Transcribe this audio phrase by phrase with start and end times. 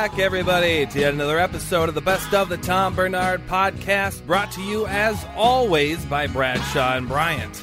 [0.00, 4.50] Back, everybody, to yet another episode of the Best of the Tom Barnard Podcast, brought
[4.52, 7.62] to you, as always, by Bradshaw and Bryant.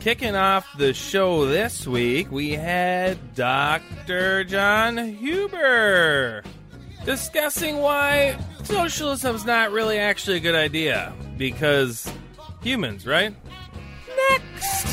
[0.00, 4.44] Kicking off the show this week, we had Dr.
[4.44, 6.42] John Huber
[7.06, 11.14] discussing why socialism's not really actually a good idea.
[11.38, 12.06] Because
[12.62, 13.34] humans, right?
[14.28, 14.91] Next!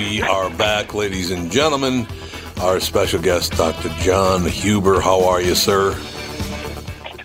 [0.00, 2.06] We are back, ladies and gentlemen.
[2.62, 3.90] Our special guest, Dr.
[4.00, 4.98] John Huber.
[4.98, 5.94] How are you, sir?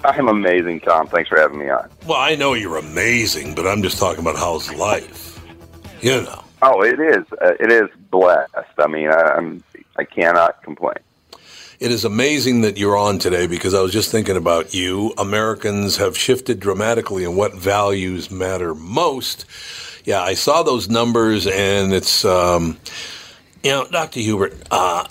[0.04, 1.08] I'm amazing, Tom.
[1.08, 1.90] Thanks for having me on.
[2.06, 5.42] Well, I know you're amazing, but I'm just talking about how's life.
[6.02, 6.44] You know.
[6.64, 7.24] Oh, it is.
[7.42, 8.52] Uh, it is blessed.
[8.78, 9.64] I mean, I, I'm.
[9.96, 10.98] I cannot complain.
[11.80, 15.14] It is amazing that you're on today because I was just thinking about you.
[15.18, 19.46] Americans have shifted dramatically in what values matter most.
[20.06, 22.78] Yeah, I saw those numbers, and it's, um,
[23.64, 24.20] you know, Dr.
[24.20, 25.08] Huber, uh,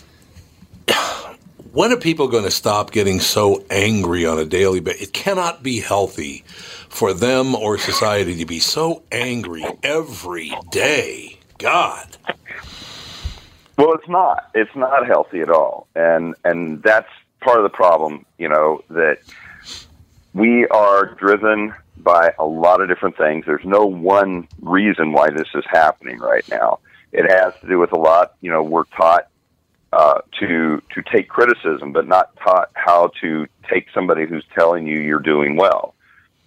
[1.72, 5.08] when are people going to stop getting so angry on a daily basis?
[5.08, 6.44] It cannot be healthy
[6.88, 11.40] for them or society to be so angry every day.
[11.58, 12.16] God.
[13.76, 14.48] Well, it's not.
[14.54, 17.08] It's not healthy at all, and and that's
[17.40, 18.24] part of the problem.
[18.38, 19.18] You know that
[20.32, 23.44] we are driven by a lot of different things.
[23.46, 26.80] There's no one reason why this is happening right now.
[27.12, 28.34] It has to do with a lot.
[28.40, 29.28] You know, we're taught
[29.92, 34.98] uh, to to take criticism, but not taught how to take somebody who's telling you
[34.98, 35.94] you're doing well.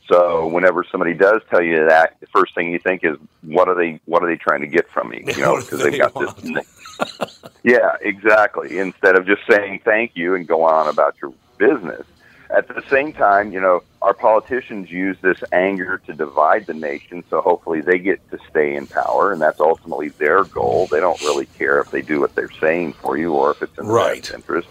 [0.10, 3.76] So whenever somebody does tell you that, the first thing you think is, what are
[3.76, 4.00] they?
[4.06, 5.24] What are they trying to get from me?
[5.38, 6.38] You know, because they they've got want?
[6.38, 7.50] this.
[7.64, 8.80] yeah, exactly.
[8.80, 12.06] Instead of just saying thank you and go on about your business.
[12.50, 17.24] At the same time, you know, our politicians use this anger to divide the nation,
[17.30, 20.88] so hopefully they get to stay in power, and that's ultimately their goal.
[20.90, 23.78] They don't really care if they do what they're saying for you or if it's
[23.78, 24.22] in their Right.
[24.22, 24.70] best interest.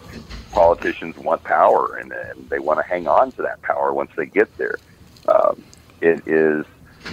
[0.51, 4.25] Politicians want power, and, and they want to hang on to that power once they
[4.25, 4.77] get there.
[5.27, 5.61] Um,
[6.01, 6.65] it is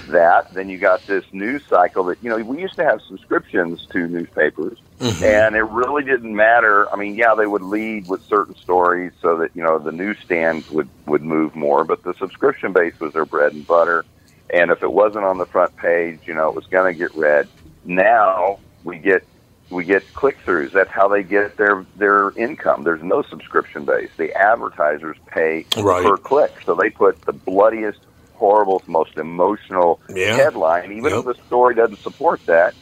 [0.09, 0.53] that.
[0.55, 4.09] Then you got this news cycle that you know we used to have subscriptions to
[4.09, 5.25] newspapers, mm-hmm.
[5.25, 6.91] and it really didn't matter.
[6.93, 10.65] I mean, yeah, they would lead with certain stories so that you know the newsstand
[10.67, 14.05] would would move more, but the subscription base was their bread and butter.
[14.51, 17.15] And if it wasn't on the front page, you know, it was going to get
[17.15, 17.49] read.
[17.85, 19.25] Now we get
[19.71, 20.73] we get click throughs.
[20.73, 22.85] That's how they get their their income.
[22.85, 24.11] There's no subscription base.
[24.17, 26.05] The advertisers pay Right.
[26.05, 28.01] per click, so they put the bloodiest,
[28.35, 30.37] horrible, most emotional Yeah.
[30.37, 31.19] headline, even Yep.
[31.21, 32.75] if the story doesn't support that,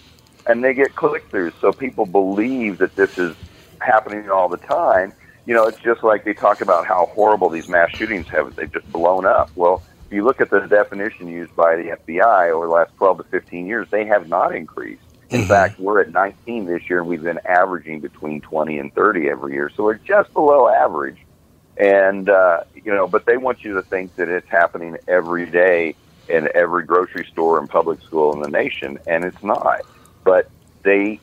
[0.46, 1.52] and they get click throughs.
[1.60, 3.34] So people believe that this is
[3.80, 5.12] happening all the time.
[5.46, 8.54] You know, it's just like they talk about how horrible these mass shootings have.
[8.54, 9.50] They've just blown up.
[9.56, 13.18] Well, if you look at the definition used by the FBI over the last 12
[13.18, 15.02] to 15 years, they have not increased.
[15.30, 15.48] In mm-hmm.
[15.48, 19.54] fact, we're at 19 this year, and we've been averaging between 20 and 30 every
[19.54, 19.70] year.
[19.74, 21.16] So we're just below average.
[21.82, 25.96] And, uh, you know, but they want you to think that it's happening every day
[26.28, 29.80] in every grocery store and public school in the nation, and it's not.
[30.22, 30.48] But
[30.84, 31.18] they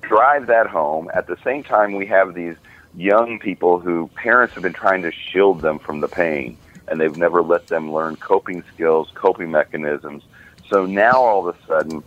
[0.00, 1.10] drive that home.
[1.12, 2.56] At the same time, we have these
[2.96, 6.56] young people who parents have been trying to shield them from the pain,
[6.88, 10.22] and they've never let them learn coping skills, coping mechanisms.
[10.70, 12.02] So now all of a sudden,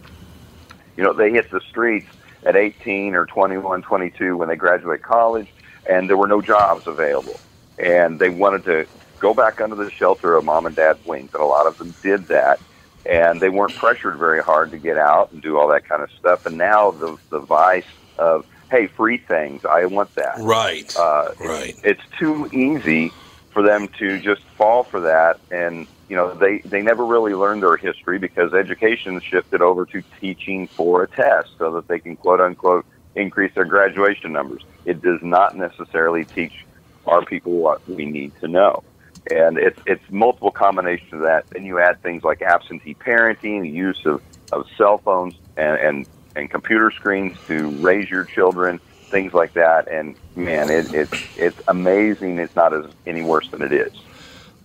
[0.98, 2.08] you know, they hit the streets
[2.48, 5.53] at 18 or 21, 22 when they graduate college,
[5.86, 7.40] and there were no jobs available.
[7.78, 8.88] And they wanted to
[9.20, 11.96] go back under the shelter of mom and dad's wings, and a lot of them
[12.04, 12.60] did that.
[13.06, 16.10] And they weren't pressured very hard to get out and do all that kind of
[16.18, 16.42] stuff.
[16.46, 17.84] And now the the vice
[18.18, 20.36] of hey, free things, I want that.
[20.40, 20.90] Right.
[20.96, 21.78] Uh, right.
[21.84, 23.14] It's too easy
[23.54, 27.64] for them to just fall for that, and you know they they never really learned
[27.64, 32.16] their history because education shifted over to teaching for a test so that they can
[32.16, 34.64] quote unquote increase their graduation numbers.
[34.86, 36.66] It does not necessarily teach
[37.06, 38.84] our people what we need to know.
[39.32, 41.50] And it's it's multiple combinations of that.
[41.50, 44.22] Then you add things like absentee parenting, use of,
[44.52, 49.88] of cell phones and, and, and computer screens to raise your children, things like that.
[49.88, 52.40] And man, it, it's it's amazing.
[52.40, 53.94] It's not as any worse than it is.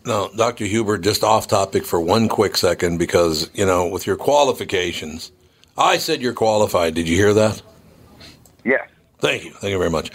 [0.05, 0.65] Now, Dr.
[0.65, 5.33] Huber, just off topic for one quick second, because, you know, with your qualifications,
[5.77, 6.95] I said you're qualified.
[6.95, 7.61] Did you hear that?
[8.65, 8.89] Yes.
[9.19, 9.51] Thank you.
[9.53, 10.11] Thank you very much.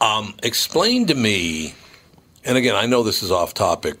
[0.00, 1.74] Um, explain to me,
[2.44, 3.96] and again, I know this is off topic,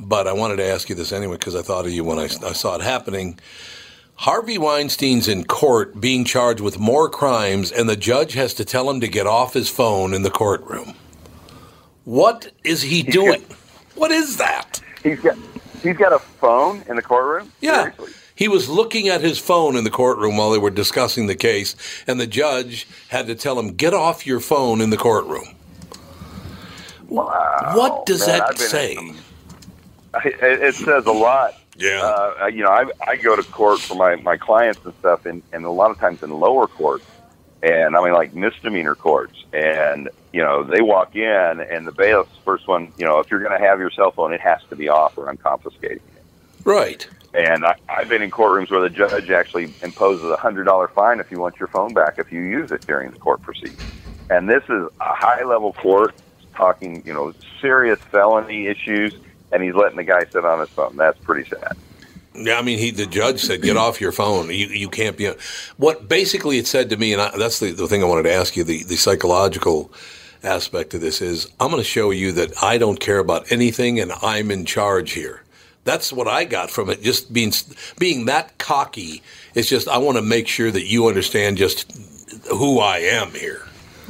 [0.00, 2.24] but I wanted to ask you this anyway because I thought of you when I,
[2.24, 3.38] I saw it happening.
[4.16, 8.88] Harvey Weinstein's in court being charged with more crimes, and the judge has to tell
[8.90, 10.94] him to get off his phone in the courtroom.
[12.04, 13.44] What is he doing?
[13.94, 14.80] What is that?
[15.02, 15.36] He's got
[15.82, 17.52] he's got a phone in the courtroom.
[17.60, 17.92] Yeah.
[17.94, 18.12] Seriously?
[18.36, 21.74] He was looking at his phone in the courtroom while they were discussing the case,
[22.06, 25.56] and the judge had to tell him, Get off your phone in the courtroom.
[27.08, 27.72] Wow.
[27.74, 28.94] What does Man, that say?
[28.94, 29.16] some-
[30.24, 31.54] it says a lot.
[31.76, 32.00] Yeah.
[32.02, 35.42] Uh, you know, I, I go to court for my, my clients and stuff, and,
[35.52, 37.04] and a lot of times in lower courts,
[37.62, 39.44] and I mean, like misdemeanor courts.
[39.52, 41.22] And, you know, they walk in,
[41.60, 44.32] and the bailiff's first one, you know, if you're going to have your cell phone,
[44.32, 46.22] it has to be off or I'm confiscating it.
[46.64, 47.06] Right.
[47.36, 51.20] And I, I've been in courtrooms where the judge actually imposes a hundred dollar fine
[51.20, 53.82] if you want your phone back if you use it during the court proceedings.
[54.30, 56.14] And this is a high level court
[56.54, 59.14] talking, you know, serious felony issues,
[59.52, 60.96] and he's letting the guy sit on his phone.
[60.96, 61.76] That's pretty sad.
[62.34, 64.48] Yeah, I mean, he the judge said, "Get off your phone.
[64.48, 65.30] You you can't be."
[65.76, 68.32] What basically it said to me, and I, that's the, the thing I wanted to
[68.32, 68.64] ask you.
[68.64, 69.92] The the psychological
[70.42, 74.00] aspect of this is, I'm going to show you that I don't care about anything,
[74.00, 75.42] and I'm in charge here.
[75.86, 77.00] That's what I got from it.
[77.02, 77.52] Just being
[77.98, 79.22] being that cocky.
[79.54, 81.90] It's just I want to make sure that you understand just
[82.50, 83.62] who I am here.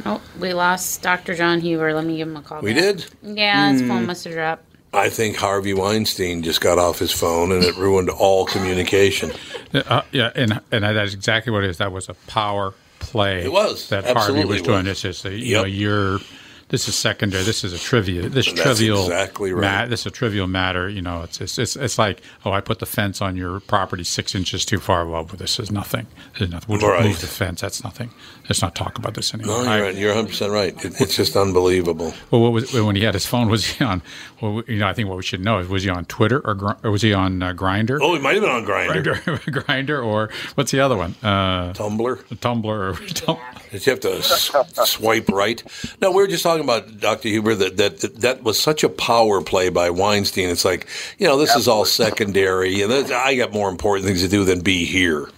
[0.05, 1.35] Oh, we lost Dr.
[1.35, 1.95] John Huber.
[1.95, 2.61] Let me give him a call.
[2.63, 2.83] We back.
[2.83, 3.07] did?
[3.23, 3.89] Yeah, his Hmm.
[3.89, 4.65] phone must have dropped.
[4.93, 9.33] I think Harvey Weinstein just got off his phone, and it ruined all communication.
[9.75, 11.79] Uh, yeah, and and that's exactly what it is.
[11.79, 13.43] That was a power play.
[13.45, 13.89] It was.
[13.91, 14.87] that Harvey Absolutely was doing.
[14.87, 15.03] was.
[15.03, 16.21] This is a, you know you're.
[16.69, 17.45] This is secondary.
[17.45, 18.29] This is a trivia.
[18.29, 19.03] This That's trivial.
[19.05, 19.85] exactly right.
[19.85, 20.89] ma- this is a trivial matter.
[20.89, 24.03] You know, it's, it's it's it's like oh, I put the fence on your property
[24.03, 25.07] six inches too far.
[25.07, 26.09] Well, this is nothing.
[26.33, 26.69] This is nothing.
[26.69, 27.05] We'll just Right.
[27.05, 27.61] move the fence.
[27.61, 28.11] That's nothing.
[28.49, 29.63] Let's not talk about this anymore.
[29.65, 29.95] No, you're right.
[29.95, 30.85] You're 100 percent right.
[30.85, 32.13] It, it's just unbelievable.
[32.33, 33.49] well, what was when he had his phone?
[33.49, 34.03] Was he on?
[34.41, 36.77] Well, you know, I think what we should know is was he on Twitter or,
[36.83, 37.99] or was he on uh, Grindr?
[38.03, 39.15] Oh, he might have been on Grindr.
[39.45, 41.15] Grindr, or what's the other one?
[41.23, 42.17] Uh, Tumblr.
[42.39, 42.65] Tumblr.
[42.67, 43.39] Or, Tum-
[43.71, 44.51] Did you have to s-
[44.91, 45.63] swipe right?
[46.03, 47.29] No, we were just talking about Dr.
[47.29, 50.49] Huber that, that that was such a power play by Weinstein.
[50.49, 50.87] It's like
[51.19, 54.61] you know this is all secondary, and I got more important things to do than
[54.61, 55.29] be here.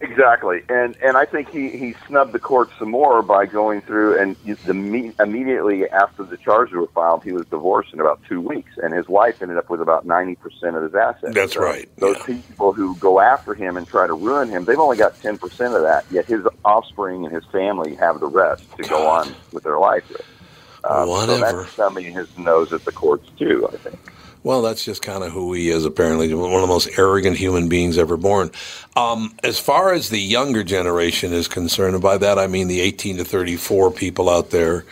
[0.00, 4.20] Exactly, and and I think he he snubbed the court some more by going through
[4.20, 8.40] and the me- immediately after the charges were filed, he was divorced in about two
[8.40, 11.34] weeks, and his wife ended up with about ninety percent of his assets.
[11.34, 14.78] That's So right, Those people who go after him and try to ruin him, they've
[14.78, 16.04] only got ten percent of that.
[16.10, 20.08] Yet his offspring and his family have the rest to go on with their life.
[20.08, 20.20] With.
[20.84, 21.62] Um, So Whatever.
[21.62, 23.68] that's thumbing his nose at the courts too.
[23.72, 23.98] I think.
[24.44, 26.32] Well, that's just kind of who he is, apparently.
[26.34, 28.50] One of the most arrogant human beings ever born.
[28.94, 32.82] Um, as far as the younger generation is concerned, and by that I mean the
[32.82, 34.84] 18 to 34 people out there,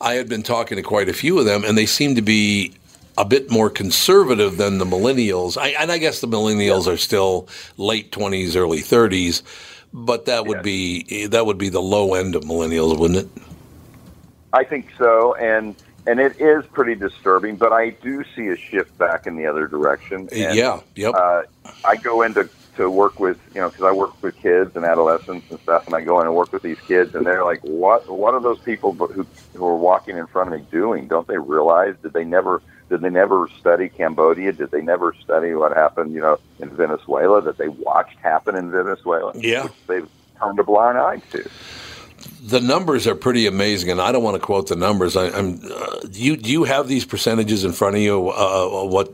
[0.00, 2.74] I had been talking to quite a few of them, and they seem to be
[3.18, 5.60] a bit more conservative than the millennials.
[5.60, 9.42] I, and I guess the millennials are still late 20s, early 30s,
[9.92, 13.42] but that would be that would be the low end of millennials, wouldn't it?
[14.52, 15.74] I think so, and
[16.06, 17.56] and it is pretty disturbing.
[17.56, 20.28] But I do see a shift back in the other direction.
[20.32, 21.14] And, yeah, yep.
[21.14, 21.42] Uh,
[21.84, 25.50] I go into to work with you know because I work with kids and adolescents
[25.50, 28.08] and stuff, and I go in and work with these kids, and they're like, "What?
[28.08, 31.08] What are those people who who are walking in front of me doing?
[31.08, 31.94] Don't they realize?
[32.02, 34.52] Did they never?" Did they never study Cambodia?
[34.52, 38.70] Did they never study what happened, you know, in Venezuela that they watched happen in
[38.70, 39.32] Venezuela?
[39.34, 39.64] Yeah.
[39.64, 40.08] Which they've
[40.38, 41.50] turned a blind eye to.
[42.42, 45.16] The numbers are pretty amazing, and I don't want to quote the numbers.
[45.16, 45.60] I, I'm.
[45.64, 48.30] Uh, you do you have these percentages in front of you?
[48.30, 49.12] Uh, what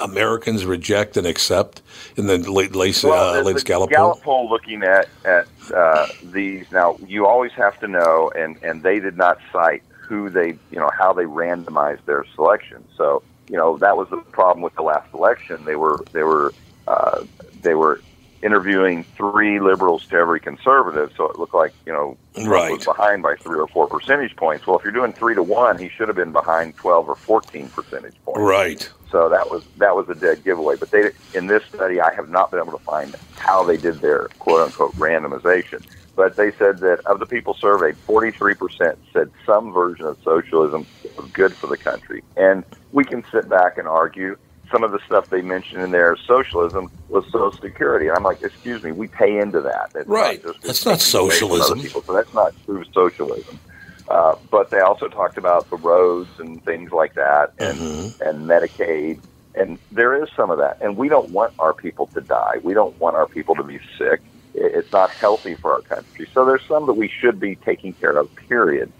[0.00, 1.82] Americans reject and accept
[2.16, 3.96] in the late, late, Well, uh, latest Gallup poll?
[3.96, 8.82] Gallup poll looking at at uh, these now, you always have to know, and and
[8.82, 12.84] they did not cite who they, you know, how they randomized their selection.
[12.96, 15.64] So you know that was the problem with the last election.
[15.64, 16.52] They were they were
[16.86, 17.24] uh,
[17.62, 18.00] they were
[18.44, 22.70] interviewing three liberals to every conservative, so it looked like you know Trump Right.
[22.70, 24.66] was behind by three or four percentage points.
[24.66, 27.70] Well, if you're doing three to one, he should have been behind twelve or fourteen
[27.70, 28.40] percentage points.
[28.40, 28.92] Right.
[29.10, 30.76] So that was that was a dead giveaway.
[30.76, 34.00] But they in this study, I have not been able to find how they did
[34.02, 35.82] their quote unquote randomization.
[36.16, 40.86] But they said that of the people surveyed, 43% said some version of socialism
[41.16, 42.24] was good for the country.
[42.36, 44.36] And we can sit back and argue.
[44.74, 48.08] Some of the stuff they mentioned in there, socialism, was Social Security.
[48.08, 49.92] And I'm like, excuse me, we pay into that.
[49.94, 50.44] It's Right.
[50.44, 51.80] Not just That's not taking away from other socialism.
[51.86, 53.60] people, so that's not true socialism.
[54.08, 58.22] Uh, but they also talked about the roads and things like that, and Mm-hmm.
[58.28, 59.20] and Medicaid,
[59.54, 60.78] and there is some of that.
[60.80, 62.56] And we don't want our people to die.
[62.64, 64.22] We don't want our people to be sick.
[64.54, 66.26] It's not healthy for our country.
[66.34, 68.34] So there's some that we should be taking care of.
[68.34, 68.90] Period.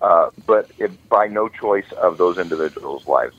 [0.00, 3.36] Uh, but it, by no choice of those individuals' lives.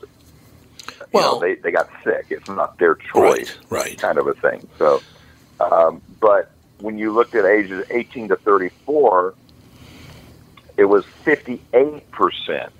[1.12, 2.26] You Well- know, they they got sick.
[2.30, 3.98] It's not their choice right.
[4.00, 4.66] kind of a thing.
[4.78, 5.02] So,
[5.60, 9.34] um, but when you looked at ages 18 to 34,
[10.76, 12.70] it was 58%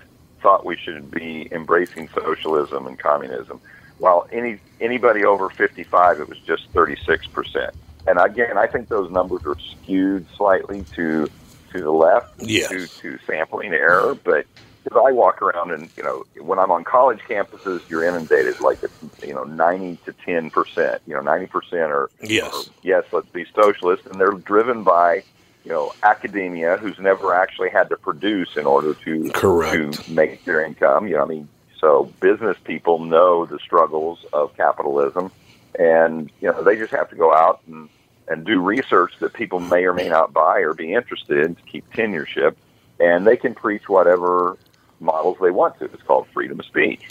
[0.43, 3.61] thought we should be embracing socialism and communism,
[3.99, 7.71] while any anybody over 55, it was just 36%.
[8.07, 11.29] And again, I think those numbers are skewed slightly to
[11.73, 12.69] to the left Yes.
[12.69, 14.45] due to sampling error, but
[14.85, 18.83] because I walk around and you know when I'm on college campuses, you're inundated like
[18.83, 18.95] it's
[19.27, 22.71] you know 90 to 10 percent, you know 90 percent are Yes.
[22.83, 25.25] yes, let's be socialist, and they're driven by
[25.65, 30.05] you know academia who's never actually had to produce in order to Correct.
[30.05, 31.09] to make their income.
[31.09, 31.49] You know, I mean,
[31.81, 35.33] so business people know the struggles of capitalism,
[35.79, 37.89] and you know they just have to go out and
[38.29, 41.63] and do research that people may or may not buy or be interested in to
[41.63, 42.55] keep tenureship,
[43.01, 44.57] and they can preach whatever
[45.01, 45.85] models they want to.
[45.87, 47.03] It's called freedom of speech,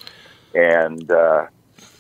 [0.54, 1.48] and uh,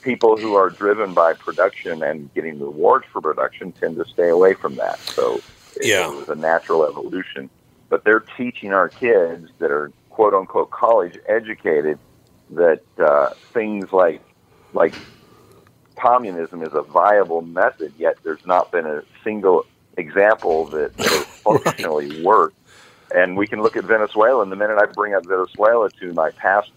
[0.01, 4.53] people who are driven by production and getting rewards for production tend to stay away
[4.53, 4.99] from that.
[5.15, 5.41] So
[5.77, 6.11] it, Yeah.
[6.11, 7.49] it was a natural evolution.
[7.89, 11.99] But they're teaching our kids that are quote unquote college educated
[12.51, 14.21] that uh, things like
[14.73, 14.93] like
[15.95, 17.93] communism is a viable method.
[17.97, 19.65] Yet there's not been a single
[19.97, 22.55] example that, that has functionally worked.
[23.13, 26.31] And we can look at Venezuela, and the minute I bring up Venezuela to my
[26.31, 26.71] past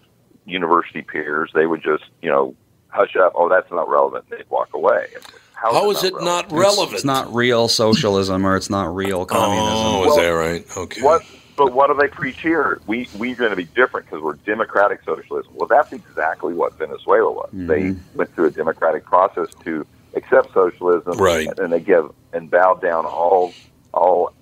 [0.44, 2.54] university peers, they would just, you know,
[2.88, 3.32] hush up.
[3.34, 4.28] Oh, that's not relevant.
[4.30, 5.08] They'd walk away.
[5.54, 6.94] How, How is it not relevant?
[6.94, 9.86] It's not real socialism or it's not real oh, communism.
[9.86, 10.76] Oh, is that right?
[10.76, 11.02] Okay.
[11.02, 11.22] What?
[11.56, 12.82] But what do they preach here?
[12.86, 15.52] We we're going to be different because we're democratic socialism.
[15.54, 17.48] Well, that's exactly what Venezuela was.
[17.48, 17.66] Mm-hmm.
[17.66, 21.48] They went through a democratic process to accept socialism, Right.
[21.58, 23.54] And they give and bow down all
[23.94, 24.34] all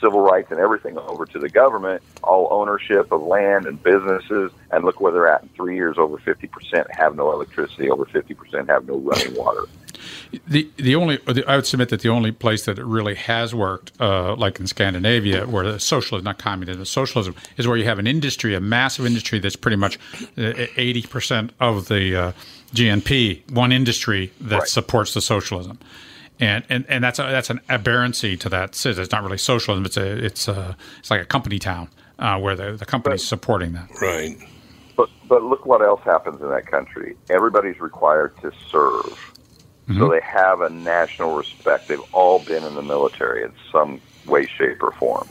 [0.00, 4.84] civil rights and everything over to the government, all ownership of land and businesses, and
[4.84, 5.98] look where they're at in three years.
[5.98, 7.90] Over fifty percent have no electricity.
[7.90, 9.64] Over fifty percent have no running water.
[10.46, 13.54] The the only the, I would submit that the only place that it really has
[13.54, 17.98] worked, uh, like in Scandinavia, where the socialism, not communism, socialism, is where you have
[17.98, 19.98] an industry, a massive industry that's pretty much
[20.38, 22.32] uh, eighty percent of the uh,
[22.74, 24.68] GNP, one industry that Right.
[24.68, 25.78] supports the socialism.
[26.40, 28.74] And, and, and that's a, that's an aberrancy to that.
[28.74, 29.02] system.
[29.02, 29.84] It's not really socialism.
[29.84, 33.72] It's a it's a it's like a company town uh, where the the company's supporting
[33.72, 33.88] that.
[34.00, 34.36] Right.
[34.96, 37.16] But but look what else happens in that country.
[37.28, 39.30] Everybody's required to serve.
[39.98, 41.88] So they have a national respect.
[41.88, 45.28] They've all been in the military in some way, shape, or form.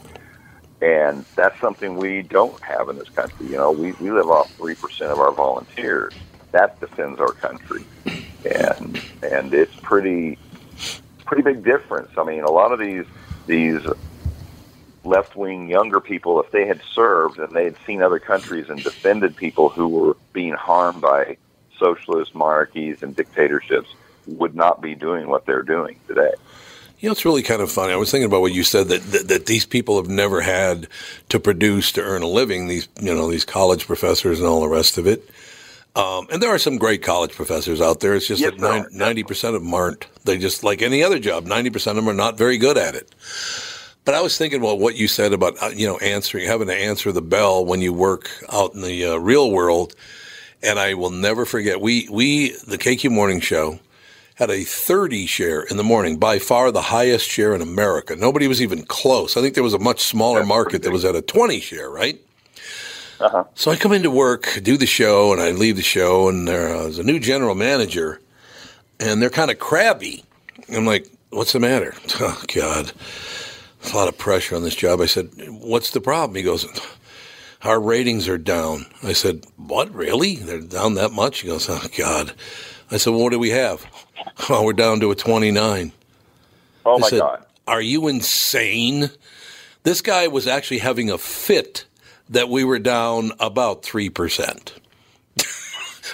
[0.81, 3.47] And that's something we don't have in this country.
[3.47, 6.13] You know, we, we live off 3% of our volunteers.
[6.51, 7.85] That defends our country.
[8.05, 10.37] And and it's pretty
[11.25, 12.09] pretty big difference.
[12.17, 13.05] I mean, a lot of these
[13.47, 13.81] these
[15.03, 18.83] left wing younger people, if they had served and they had seen other countries and
[18.83, 21.37] defended people who were being harmed by
[21.77, 23.89] socialist monarchies and dictatorships,
[24.27, 26.31] would not be doing what they're doing today.
[26.99, 27.93] You know, it's really kind of funny.
[27.93, 30.87] I was thinking about what you said that, that that these people have never had
[31.29, 32.67] to produce to earn a living.
[32.67, 35.29] These you know these college professors and all the rest of it.
[35.95, 38.13] Um, and there are some great college professors out there.
[38.15, 40.07] It's just Yes, that there nine- are, ninety percent of them aren't.
[40.23, 41.45] They just like any other job.
[41.45, 43.13] Ninety percent of them are not very good at it.
[44.05, 46.75] But I was thinking about what you said about uh, you know answering, having to
[46.75, 49.95] answer the bell when you work out in the uh, real world.
[50.61, 51.81] And I will never forget.
[51.81, 53.79] We we the KQ Morning Show
[54.35, 58.15] had a 30 share in the morning, by far the highest share in America.
[58.15, 59.35] Nobody was even close.
[59.35, 62.21] I think there was a much smaller market that was at a 20 share, right?
[63.19, 63.43] Uh-huh.
[63.55, 66.99] So I come into work, do the show, and I leave the show, and there's
[66.99, 68.21] a new general manager,
[68.99, 70.23] and they're kind of crabby.
[70.73, 71.93] I'm like, what's the matter?
[72.21, 72.91] Oh, God.
[73.91, 74.99] A lot of pressure on this job.
[74.99, 76.35] I said, what's the problem?
[76.35, 76.65] He goes,
[77.63, 78.85] our ratings are down.
[79.03, 80.35] I said, what, really?
[80.35, 81.39] They're down that much?
[81.39, 82.33] He goes, oh, God.
[82.91, 83.85] I said, well, what do we have?
[84.49, 85.91] Oh, we're down to a 29.
[86.85, 87.45] Oh I my said, God.
[87.67, 89.09] Are you insane?
[89.83, 91.85] This guy was actually having a fit
[92.29, 94.71] that we were down about 3%.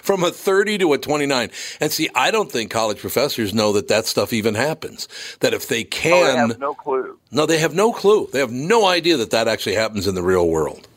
[0.04, 1.50] From a 30 to a 29.
[1.80, 5.08] And see, I don't think college professors know that that stuff even happens.
[5.40, 6.50] That if they Oh, they can.
[6.50, 7.18] have no clue.
[7.32, 8.28] no, they have no clue.
[8.32, 10.88] They have no idea that that actually happens in the real world.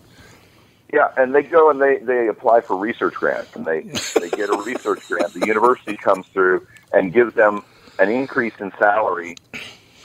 [0.92, 3.82] Yeah, and they go and they, they apply for research grants, and they
[4.18, 5.34] they get a research grant.
[5.34, 7.62] The university comes through and gives them
[7.98, 9.36] an increase in salary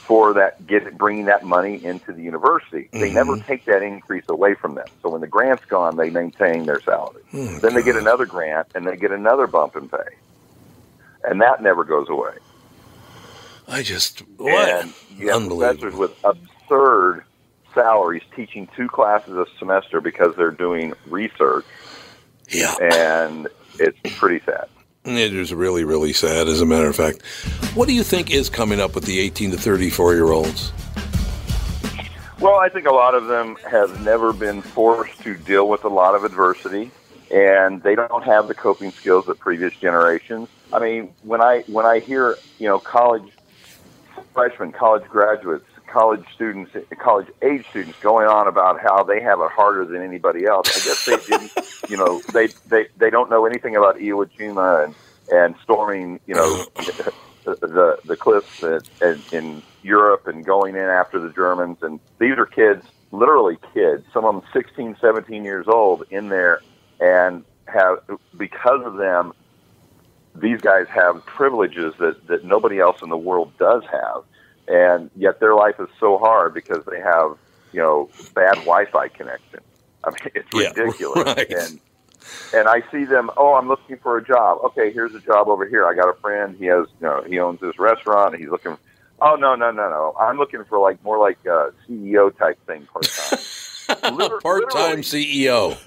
[0.06, 2.88] for that get bringing that money into the university.
[2.92, 3.14] They Mm-hmm.
[3.14, 4.86] never take that increase away from them.
[5.02, 7.22] So when the grant's gone, they maintain their salary.
[7.32, 9.98] Oh, then they get another grant and they get another bump in pay,
[11.24, 12.34] and that never goes away.
[13.66, 14.20] I just.
[14.36, 14.52] What?
[14.84, 17.24] And you have professors with absurd
[17.72, 21.64] salaries teaching two classes a semester because they're doing research.
[22.50, 22.74] Yeah.
[22.78, 23.48] And
[23.80, 24.66] it's pretty sad.
[25.04, 27.20] It is really, really sad, as a matter of fact.
[27.74, 30.72] What do you think is coming up with the 18 to 34 year olds?
[32.40, 35.88] Well, I think a lot of them have never been forced to deal with a
[35.88, 36.90] lot of adversity,
[37.30, 40.48] and they don't have the coping skills of previous generations.
[40.72, 43.30] I mean, when I when I hear you know college
[44.32, 49.50] freshmen, college graduates, college students, college age students going on about how they have it
[49.52, 51.52] harder than anybody else, I guess they didn't.
[51.86, 54.94] You know, they they they don't know anything about Iwo Jima and
[55.30, 56.18] and storming.
[56.26, 56.64] You know.
[57.44, 62.38] The the cliffs at, at, in Europe and going in after the Germans and these
[62.38, 64.02] are kids, literally kids.
[64.14, 66.62] Some of them 16, 17 years old in there,
[67.00, 67.98] and have
[68.34, 69.34] because of them,
[70.34, 74.24] these guys have privileges that that nobody else in the world does have,
[74.68, 77.36] and yet their life is so hard because they have
[77.72, 79.60] you know bad Wi-Fi connection.
[80.04, 81.24] I mean, it's Yeah, ridiculous.
[81.26, 81.50] right.
[81.50, 81.80] And
[82.54, 83.30] and I see them.
[83.36, 84.58] Oh, I'm looking for a job.
[84.64, 85.86] Okay, here's a job over here.
[85.86, 86.56] I got a friend.
[86.58, 88.36] He has, you know, he owns this restaurant.
[88.36, 88.76] He's looking.
[89.20, 90.14] Oh no, no, no, no.
[90.20, 93.38] I'm looking for like more like a CEO type thing part time.
[94.42, 95.78] Part time CEO.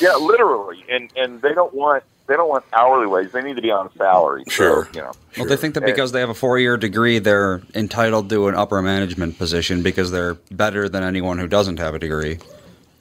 [0.00, 0.84] yeah, literally.
[0.90, 3.32] And and they don't want they don't want hourly wage.
[3.32, 4.44] They need to be on salary.
[4.46, 4.88] So, Sure.
[4.94, 5.12] you know.
[5.38, 8.80] Well, they think that because they have a four-year degree, they're entitled to an upper
[8.82, 12.38] management position because they're better than anyone who doesn't have a degree.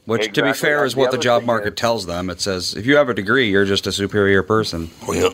[0.06, 2.30] Which, to be fair, is The what the other job thing market tells them.
[2.30, 4.90] It says if you have a degree, you're just a superior person.
[5.06, 5.34] Oh,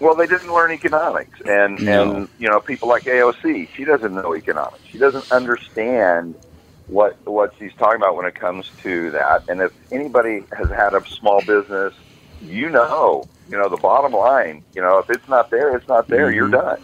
[0.00, 2.02] well, they didn't learn economics, and No.
[2.16, 3.68] and you know people like AOC.
[3.74, 4.82] She doesn't know economics.
[4.90, 6.34] She doesn't understand
[6.88, 9.44] what what she's talking about when it comes to that.
[9.48, 11.94] And if anybody has had a small business,
[12.42, 14.64] you know, you know the bottom line.
[14.74, 16.30] You know, if it's not there, it's not there.
[16.32, 16.68] You're mm-hmm.
[16.68, 16.82] done.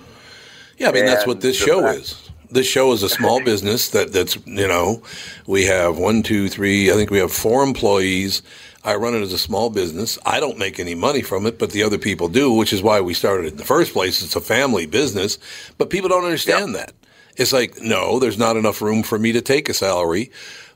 [0.78, 2.24] Yeah, I mean that's what this show fact- is.
[2.50, 5.02] This show is a small business that that's you know,
[5.46, 6.90] we have one, two, three.
[6.90, 8.42] I think we have four employees.
[8.84, 10.18] I run it as a small business.
[10.24, 13.02] I don't make any money from it, but the other people do, which is why
[13.02, 14.22] we started it in the first place.
[14.22, 15.38] It's a family business,
[15.76, 16.92] but people don't understand that.
[17.36, 20.30] It's like no, there's not enough room for me to take a salary,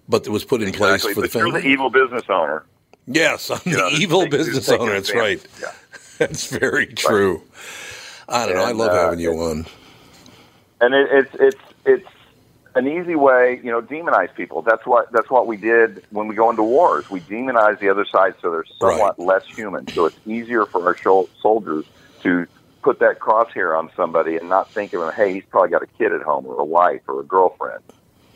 [0.08, 1.14] but it was put in place Exactly.
[1.14, 1.60] for the But you're family.
[1.62, 2.64] the evil business owner.
[3.06, 4.94] Yes, I'm You the know, evil business owner.
[4.94, 5.44] That's right.
[5.60, 5.72] Yeah.
[6.18, 7.42] That's very true.
[8.28, 8.64] I don't know.
[8.64, 9.66] I love uh, having you on.
[10.80, 12.08] and it, it's it's it's
[12.74, 14.62] an easy way, you know, demonize people.
[14.62, 17.06] That's what that's what we did when we go into wars.
[17.10, 19.88] We demonize the other side so they're somewhat less human.
[19.94, 21.86] So it's easier for our shol- soldiers
[22.24, 22.46] to
[22.84, 25.12] put that crosshair on somebody and not think of him.
[25.16, 27.82] Hey, he's probably got a kid at home or a wife or a girlfriend,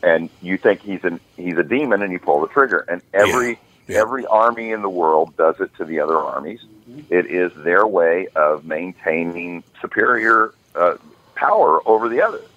[0.02, 2.85] and you think he's an he's a demon, and you pull the trigger.
[2.88, 6.61] And every every army in the world does it to the other armies.
[7.11, 10.96] It is their way of maintaining superior uh,
[11.35, 12.49] power over the others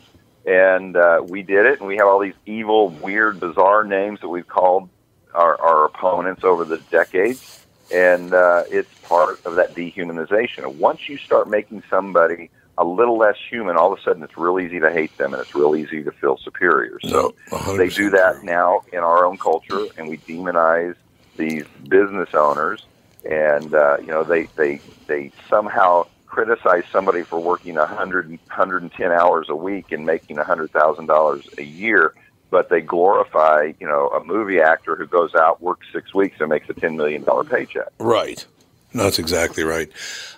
[0.46, 1.80] and uh, we did it.
[1.80, 4.90] And we have all these evil, weird, bizarre names that we've called
[5.34, 10.76] our, our opponents over the decades, and uh, it's part of that dehumanization.
[10.76, 14.60] Once you start making somebody a little less human, all of a sudden it's real
[14.60, 16.98] easy to hate them and it's real easy to feel superior.
[17.04, 17.36] So
[17.76, 20.96] they do that now in our own culture, and we demonize
[21.40, 22.86] these business owners,
[23.28, 29.50] and uh, you know they they they somehow criticize somebody for working 100 110 hours
[29.50, 32.14] a week and making $100,000 a year
[32.50, 36.50] but they glorify, you know, a movie actor who goes out, works six weeks, and
[36.50, 37.90] makes a ten million dollar paycheck.
[38.00, 38.46] Right.
[38.92, 39.88] No, That's exactly right.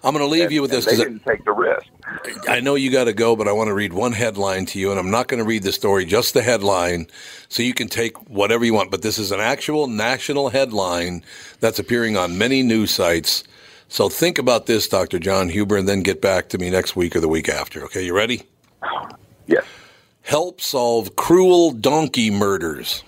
[0.03, 1.85] I'm going to leave And- you with this they didn't take the risk.
[2.49, 4.91] I know you got to go, but I want to read one headline to you,
[4.91, 7.07] and I'm not going to read the story, just the headline,
[7.47, 8.91] so you can take whatever you want.
[8.91, 11.23] But this is an actual national headline
[11.61, 13.45] that's appearing on many news sites.
[13.87, 15.19] So think about this, Dr.
[15.19, 17.83] John Huber, and then get back to me next week or the week after.
[17.85, 18.43] Okay, you ready?
[19.47, 19.63] Yes.
[20.23, 23.03] Help solve cruel donkey murders.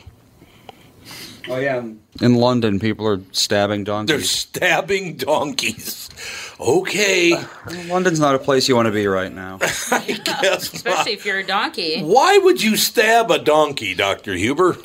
[1.50, 1.84] Oh yeah.
[2.22, 4.16] In London, people are stabbing donkeys.
[4.16, 6.10] They're stabbing donkeys.
[6.60, 7.34] Okay.
[7.88, 9.58] London's not a place you want to be right now.
[9.92, 12.02] I guess Especially if you're a donkey.
[12.02, 14.36] Why would you stab a donkey, Dr.
[14.36, 14.78] Huber?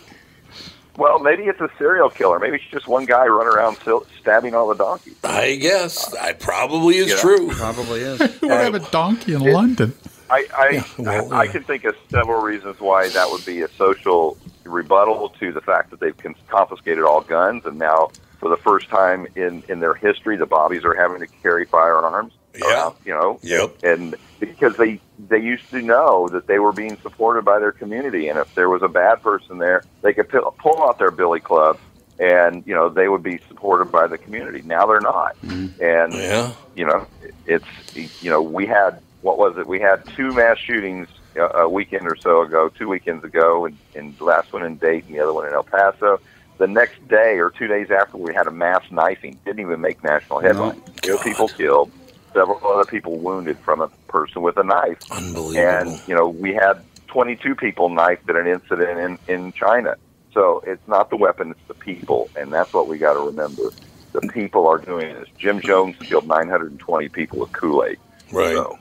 [0.96, 2.40] Well, maybe it's a serial killer.
[2.40, 3.78] Maybe it's just one guy running around
[4.20, 5.14] stabbing all the donkeys.
[5.22, 6.12] I guess.
[6.16, 7.20] I probably is You know?
[7.20, 7.50] true.
[7.50, 8.20] Probably is.
[8.40, 9.94] Who would have a donkey in London?
[10.30, 11.52] I I, well, I yeah.
[11.52, 15.90] can think of several reasons why that would be a social rebuttal to the fact
[15.90, 16.16] that they've
[16.48, 20.84] confiscated all guns, and now for the first time in in their history, the bobbies
[20.84, 22.32] are having to carry firearms.
[22.54, 22.90] Yeah.
[23.04, 23.38] You know.
[23.42, 23.82] Yep.
[23.84, 28.28] And because they they used to know that they were being supported by their community,
[28.28, 31.40] and if there was a bad person there, they could pull, pull out their billy
[31.40, 31.78] club.
[32.20, 34.62] And you know they would be supported by the community.
[34.62, 35.80] Now they're not, mm-hmm.
[35.80, 36.52] and Yeah.
[36.74, 37.06] you know,
[37.46, 37.64] it's
[37.94, 39.66] you know we had what was it?
[39.66, 43.76] We had two mass shootings uh, a weekend or so ago, two weekends ago, and,
[43.94, 46.20] and the last one in Dayton, the other one in El Paso.
[46.59, 49.38] The next day or two days after, we had a mass knifing.
[49.44, 50.83] Didn't even make national headlines.
[51.02, 51.90] Two people killed,
[52.33, 54.98] several other people wounded from a person with a knife.
[55.11, 55.68] Unbelievable.
[55.68, 59.96] And you know, we had 22 people knifed at an incident in in China.
[60.35, 63.70] So it's not the weapon; it's the people, and that's what we got to remember.
[64.12, 65.28] The people are doing this.
[65.38, 67.98] Jim Jones killed 920 people with Kool Aid.
[68.33, 68.54] Right.
[68.54, 68.78] So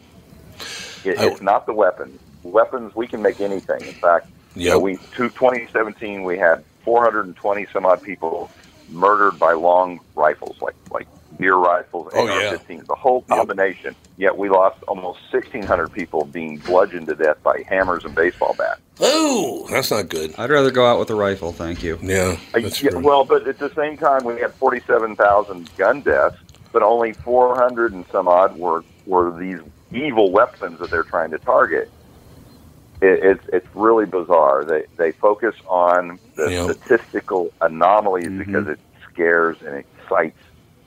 [1.13, 2.19] it, it's not the weapons.
[2.43, 3.81] Weapons, we can make anything.
[3.81, 8.49] In fact, you know, we to 2017 we had 420 some odd people
[8.89, 12.49] murdered by long rifles, like like deer rifles, Oh, yeah.
[12.49, 13.95] AR-15s, the whole combination.
[14.17, 18.81] Yet we lost almost 1,600 people being bludgeoned to death by hammers and baseball bats.
[18.99, 20.33] Oh, that's not good.
[20.39, 21.99] I'd rather go out with a rifle, thank you.
[22.01, 22.37] Yeah.
[22.55, 23.01] Uh, That's yeah, true.
[23.01, 26.37] well, but at the same time, we had 47,000 gun deaths,
[26.71, 29.59] but only 400 and some odd were were these
[29.91, 31.89] evil weapons that they're trying to target.
[33.01, 34.65] It, it's it's really bizarre.
[34.65, 36.71] They they focus on the Yeah.
[36.71, 38.39] statistical anomalies mm-hmm.
[38.39, 38.79] because it
[39.11, 40.39] scares and excites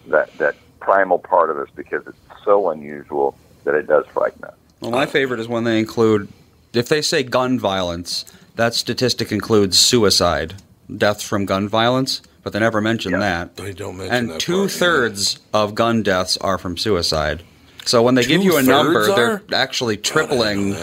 [0.09, 4.55] that that primal part of us because it's so unusual that it does frighten us.
[4.81, 6.29] Well, my favorite is when they include,
[6.73, 8.25] if they say gun violence,
[8.57, 10.55] that statistic includes suicide,
[10.97, 13.57] deaths from gun violence, but they never mention that.
[13.57, 17.43] They don't mention that And two part, thirds of gun deaths are from suicide.
[17.91, 20.75] So when they give you a number, Two-thirds they're actually tripling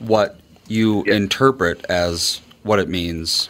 [0.00, 3.48] what you interpret as what it means,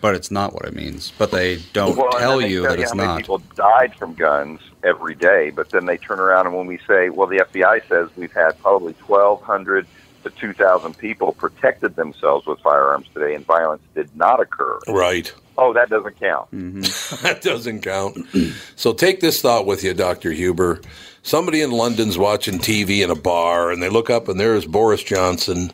[0.00, 1.12] but it's not what it means.
[1.18, 3.18] But they don't Well, tell they you tell that it's how many not.
[3.18, 7.10] People died from guns every day, but then they turn around and when we say,
[7.10, 9.86] well, the FBI says we've had probably 1,200
[10.24, 14.78] to 2,000 people protected themselves with firearms today, and violence did not occur.
[14.88, 15.30] Right.
[15.58, 16.50] Oh, that doesn't count.
[16.52, 17.22] Mm-hmm.
[17.22, 18.18] that doesn't count.
[18.76, 20.32] so take this thought with you, Dr.
[20.32, 20.80] Huber.
[21.26, 25.02] Somebody in London's watching TV in a bar, and they look up, and there's Boris
[25.02, 25.72] Johnson,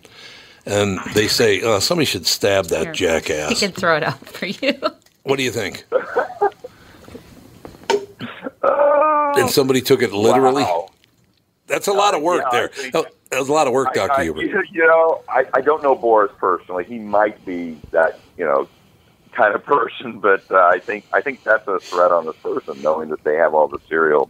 [0.65, 3.51] and they say, uh, somebody should stab that He jackass.
[3.51, 4.73] He can throw it out for you.
[5.25, 5.85] What do you think?
[8.63, 10.63] and somebody took it literally.
[10.65, 10.89] Wow.
[11.69, 12.69] That's a lot of work Yeah, there.
[12.69, 14.13] think- Oh, That was a lot of work, I- Dr.
[14.21, 14.43] I- Huber.
[14.43, 16.83] You, you know, I, I don't know Boris personally.
[16.85, 18.67] He might be that, you know,
[19.33, 22.83] kind of person, but uh, I think I think that's a threat on this person,
[22.83, 24.29] knowing that they have all the serial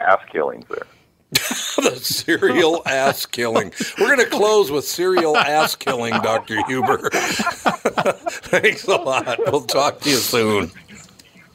[0.00, 0.86] ass killings there.
[1.30, 3.72] the serial ass killing.
[3.98, 6.64] We're going to close with serial ass killing, Dr.
[6.66, 7.10] Huber.
[7.12, 9.38] Thanks a lot.
[9.46, 10.70] We'll talk to you soon.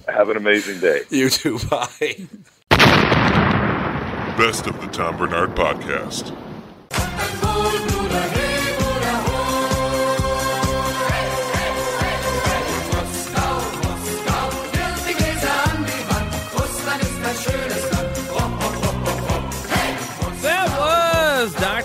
[0.07, 1.01] Have an amazing day.
[1.09, 1.57] You too.
[1.69, 2.27] Bye.
[4.37, 6.33] Best of the Tom Barnard Podcast.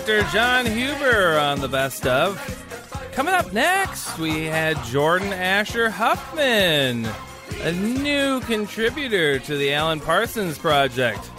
[0.09, 2.39] John Huber on the best of.
[3.11, 7.07] Coming up next, we had Jordan Asher Huffman,
[7.61, 11.29] a new contributor to the Alan Parsons Project.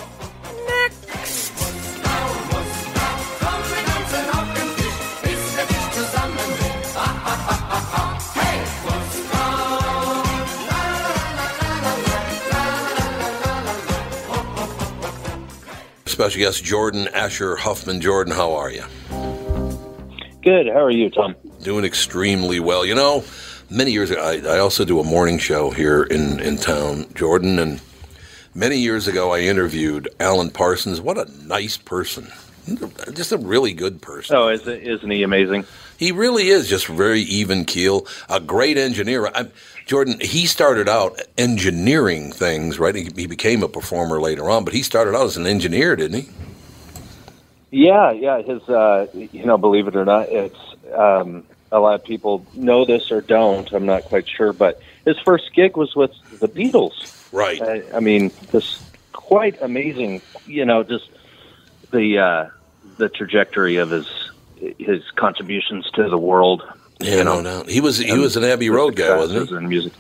[16.21, 17.99] Special guest, Jordan Asher Huffman.
[17.99, 18.85] Jordan, how are you?
[20.43, 20.67] Good.
[20.67, 21.35] How are you, Tom?
[21.63, 22.85] Doing extremely well.
[22.85, 23.25] You know,
[23.71, 27.59] many years ago, I, I also do a morning show here in, in town, Jordan,
[27.59, 27.81] and
[28.55, 31.01] many years ago, I interviewed Alan Parsons.
[31.01, 32.31] What a nice person.
[33.15, 34.37] Just a really good person.
[34.37, 35.65] Oh, is isn't he amazing?
[35.97, 39.27] He really is just very even keel, a great engineer.
[39.29, 39.47] I,
[39.91, 42.95] Jordan, he started out engineering things, right?
[42.95, 46.23] He, he became a performer later on, but he started out as an engineer, didn't
[46.23, 46.29] he?
[47.73, 48.41] Yeah, yeah.
[48.41, 50.61] His, uh, you know, believe it or not, it's
[50.95, 53.69] um, a lot of people know this or don't.
[53.73, 57.29] I'm not quite sure, but his first gig was with the Beatles.
[57.33, 57.61] Right.
[57.61, 60.23] I, I mean, this quite amazing.
[60.47, 61.11] You know, just
[61.91, 62.49] the uh,
[62.99, 64.09] the trajectory of his
[64.79, 66.63] his contributions to the world.
[67.01, 67.71] Yeah, you know, no doubt.
[67.71, 69.57] He was he was an Abbey Road guy, wasn't he?
[69.57, 69.93] In music.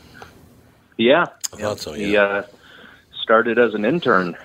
[0.96, 1.92] Yeah, I thought so.
[1.94, 2.42] he uh,
[3.22, 4.36] started as an intern.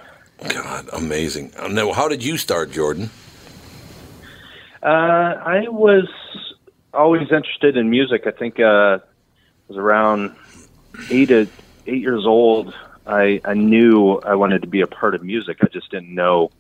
[0.50, 1.54] God, amazing.
[1.70, 3.10] Now, how did you start, Jordan?
[4.82, 6.08] Uh, I was
[6.94, 8.26] always interested in music.
[8.26, 9.00] I think uh, I
[9.68, 10.36] was around
[11.10, 11.48] eight to
[11.88, 12.74] eight years old.
[13.06, 15.58] I I knew I wanted to be a part of music.
[15.62, 16.52] I just didn't know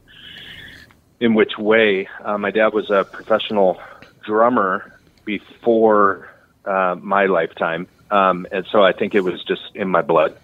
[1.21, 2.10] in which way.
[2.23, 3.79] Uh, my dad was a professional
[4.25, 4.94] drummer
[5.25, 6.29] before
[6.63, 10.38] uh, my lifetime, um, and so I think it was just in my blood.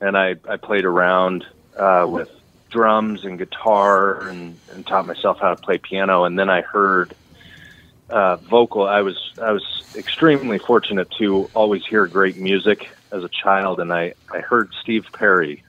[0.00, 1.46] And I I played around
[1.76, 2.30] uh, with
[2.68, 6.24] drums and guitar and, and taught myself how to play piano.
[6.24, 7.14] And then I heard
[8.10, 8.86] uh, vocal.
[8.86, 13.92] I was I was extremely fortunate to always hear great music as a child, and
[13.92, 15.62] I I heard Steve Perry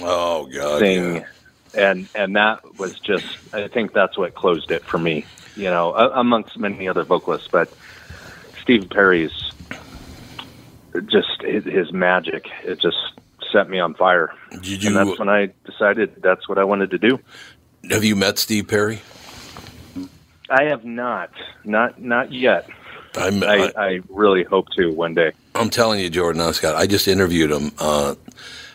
[0.00, 1.26] Oh God, sing, yeah.
[1.74, 5.24] and and that was just I think that's what closed it for me.
[5.56, 7.72] You know, amongst many other vocalists, but
[8.60, 9.52] Steve Perry's
[11.06, 12.48] just his, magic.
[12.64, 12.96] It just
[13.52, 14.32] set me on fire.
[14.62, 17.20] Did and that's when I decided that's what I wanted to do.
[17.90, 19.02] Have you met Steve Perry?
[20.50, 21.30] I have not,
[21.64, 22.68] not not yet.
[23.16, 25.32] I'm, I, I really hope to one day.
[25.54, 26.74] I'm telling you, Jordan Scott.
[26.74, 27.70] I just interviewed him.
[27.78, 28.16] Uh,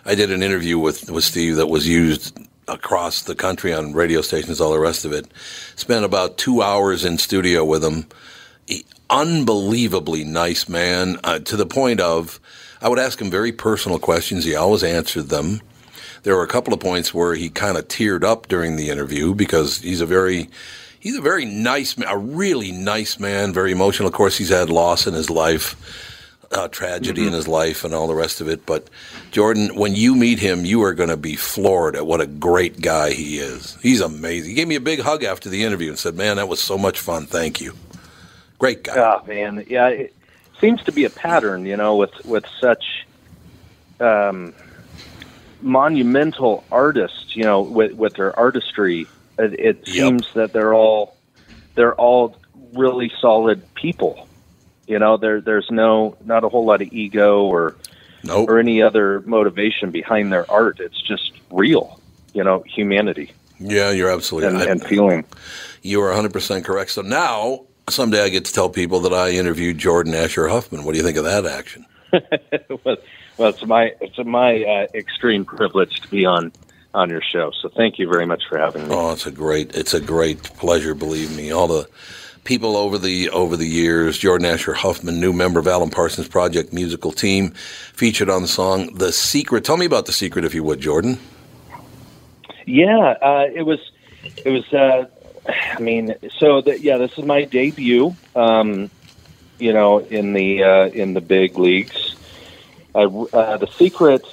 [0.05, 2.39] I did an interview with with Steve that was used
[2.69, 5.27] across the country on radio stations, all the rest of it.
[5.75, 8.05] Spent about two hours in studio with him.
[8.67, 12.39] He, unbelievably nice man uh, to the point of
[12.81, 14.45] I would ask him very personal questions.
[14.45, 15.61] He always answered them.
[16.23, 19.33] There were a couple of points where he kind of teared up during the interview
[19.33, 20.49] because he's a very
[20.99, 24.07] he's a very nice man, a really nice man, very emotional.
[24.07, 25.75] Of course, he's had loss in his life,
[26.51, 28.65] uh, tragedy in his life, and all the rest of it.
[28.65, 28.89] But
[29.31, 32.81] Jordan, when you meet him, you are going to be floored at what a great
[32.81, 33.77] guy he is.
[33.81, 34.49] He's amazing.
[34.49, 36.77] He gave me a big hug after the interview and said, "Man, that was so
[36.77, 37.25] much fun.
[37.25, 37.73] Thank you."
[38.57, 38.97] Great guy.
[38.97, 40.13] Oh man, yeah, it
[40.59, 43.05] seems to be a pattern, you know, with with such
[43.99, 44.53] um,
[45.61, 49.07] monumental artists, you know, with with their artistry.
[49.37, 51.15] It, it seems that they're all
[51.75, 52.35] they're all
[52.73, 54.27] really solid people.
[54.89, 57.75] You know, there there's no not a whole lot of ego or
[58.29, 60.79] or any other motivation behind their art.
[60.79, 62.01] It's just real,
[62.33, 65.23] you know, humanity Yeah, you're absolutely and, I- and feeling.
[65.81, 66.91] You are 100% correct.
[66.91, 70.83] So now, someday I get to tell people that I interviewed Jordan Asher Huffman.
[70.83, 71.85] What do you think of that action?
[72.83, 72.97] well,
[73.37, 76.51] well, it's my it's my uh, extreme privilege to be on
[76.93, 77.51] on your show.
[77.61, 78.93] So thank you very much for having me.
[78.95, 80.95] Oh, it's a great, it's a great pleasure.
[80.95, 81.87] Believe me, all the
[82.49, 84.17] people over the over the years.
[84.17, 87.51] Jordan Asher Huffman, new member of Alan Parsons Project musical team,
[87.93, 91.19] featured on the song "The Secret." Tell me about the secret, if you would, Jordan.
[92.65, 93.79] Yeah, uh, it was
[94.43, 94.73] it was.
[94.73, 95.05] Uh,
[95.47, 98.15] I mean, so the, yeah, this is my debut.
[98.35, 98.89] Um,
[99.59, 102.15] you know, in the uh, in the big leagues.
[102.95, 104.25] I, uh, the secret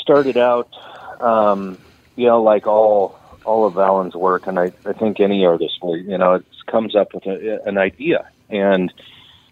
[0.00, 0.74] started out,
[1.20, 1.76] um,
[2.16, 6.16] you know, like all all of Alan's work, and I, I think any artist you
[6.16, 8.92] know, it comes up with a, an idea and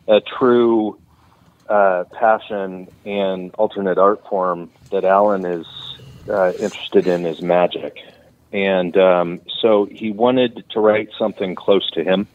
[0.08, 0.98] a true
[1.68, 5.66] uh, passion and alternate art form that Alan is
[6.28, 7.96] uh, interested in is magic,
[8.52, 12.28] and um, so he wanted to write something close to him,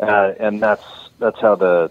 [0.00, 0.84] uh, and that's
[1.18, 1.90] that's how the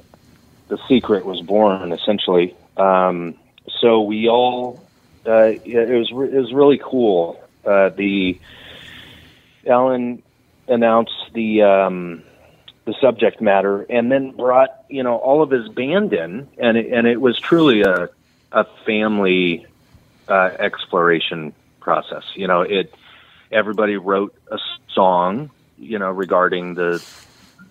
[0.68, 2.56] the secret was born, essentially.
[2.76, 3.36] Um,
[3.82, 4.84] so we all,
[5.26, 7.42] uh, it was re- it was really cool.
[7.66, 8.40] Uh, the
[9.66, 10.24] Alan
[10.67, 12.23] announced the um,
[12.86, 16.91] the subject matter, and then brought you know all of his band in, and it,
[16.93, 18.10] and it was truly a
[18.51, 19.65] a family
[20.27, 22.23] uh, exploration process.
[22.36, 22.93] You know, it
[23.51, 24.58] everybody wrote a
[24.93, 27.01] song, you know, regarding the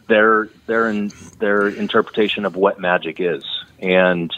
[0.09, 3.45] their their in, their interpretation of what magic is,
[3.79, 4.33] and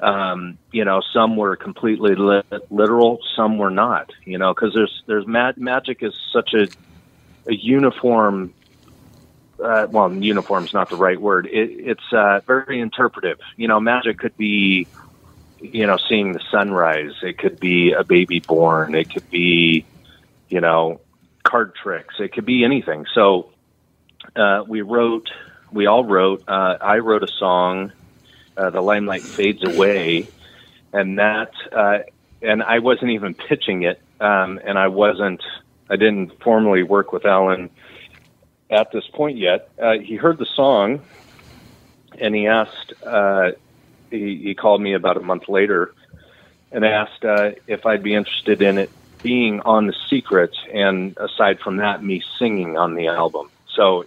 [0.00, 4.10] Um, you know, some were completely li- literal, some were not.
[4.24, 6.68] You know, because there's there's ma- magic is such a
[7.48, 8.52] a uniform.
[9.62, 11.46] Uh, well, uniform's not the right word.
[11.46, 13.40] It, it's uh, very interpretive.
[13.56, 14.86] You know, magic could be,
[15.60, 17.14] you know, seeing the sunrise.
[17.22, 18.94] It could be a baby born.
[18.94, 19.84] It could be,
[20.48, 21.00] you know,
[21.42, 22.14] card tricks.
[22.20, 23.06] It could be anything.
[23.14, 23.50] So
[24.36, 25.28] uh, we wrote,
[25.72, 26.44] we all wrote.
[26.46, 27.92] Uh, I wrote a song,
[28.56, 30.28] uh, "The Limelight Fades Away,"
[30.92, 31.98] and that, uh,
[32.42, 35.42] and I wasn't even pitching it, um, and I wasn't,
[35.90, 37.70] I didn't formally work with Alan
[38.70, 39.70] at this point yet.
[39.80, 41.00] Uh, he heard the song,
[42.18, 42.92] and he asked.
[43.04, 43.52] Uh,
[44.10, 45.94] he, he called me about a month later,
[46.72, 48.90] and asked uh, if I'd be interested in it
[49.22, 53.50] being on the secret, and aside from that, me singing on the album.
[53.74, 54.04] So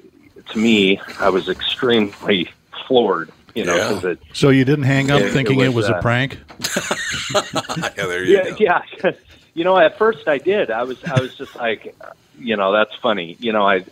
[0.49, 2.49] to me, I was extremely
[2.87, 3.31] floored.
[3.53, 3.87] You know, Yeah.
[3.89, 6.01] 'cause it, So you didn't hang up It- thinking it it was, was, a uh,
[6.01, 6.37] prank?
[7.35, 8.55] yeah, there you yeah, go.
[9.03, 9.11] yeah.
[9.53, 10.71] You know, at first I did.
[10.71, 11.95] I was, I was just like,
[12.37, 13.35] you know, that's funny.
[13.39, 13.83] You know, I,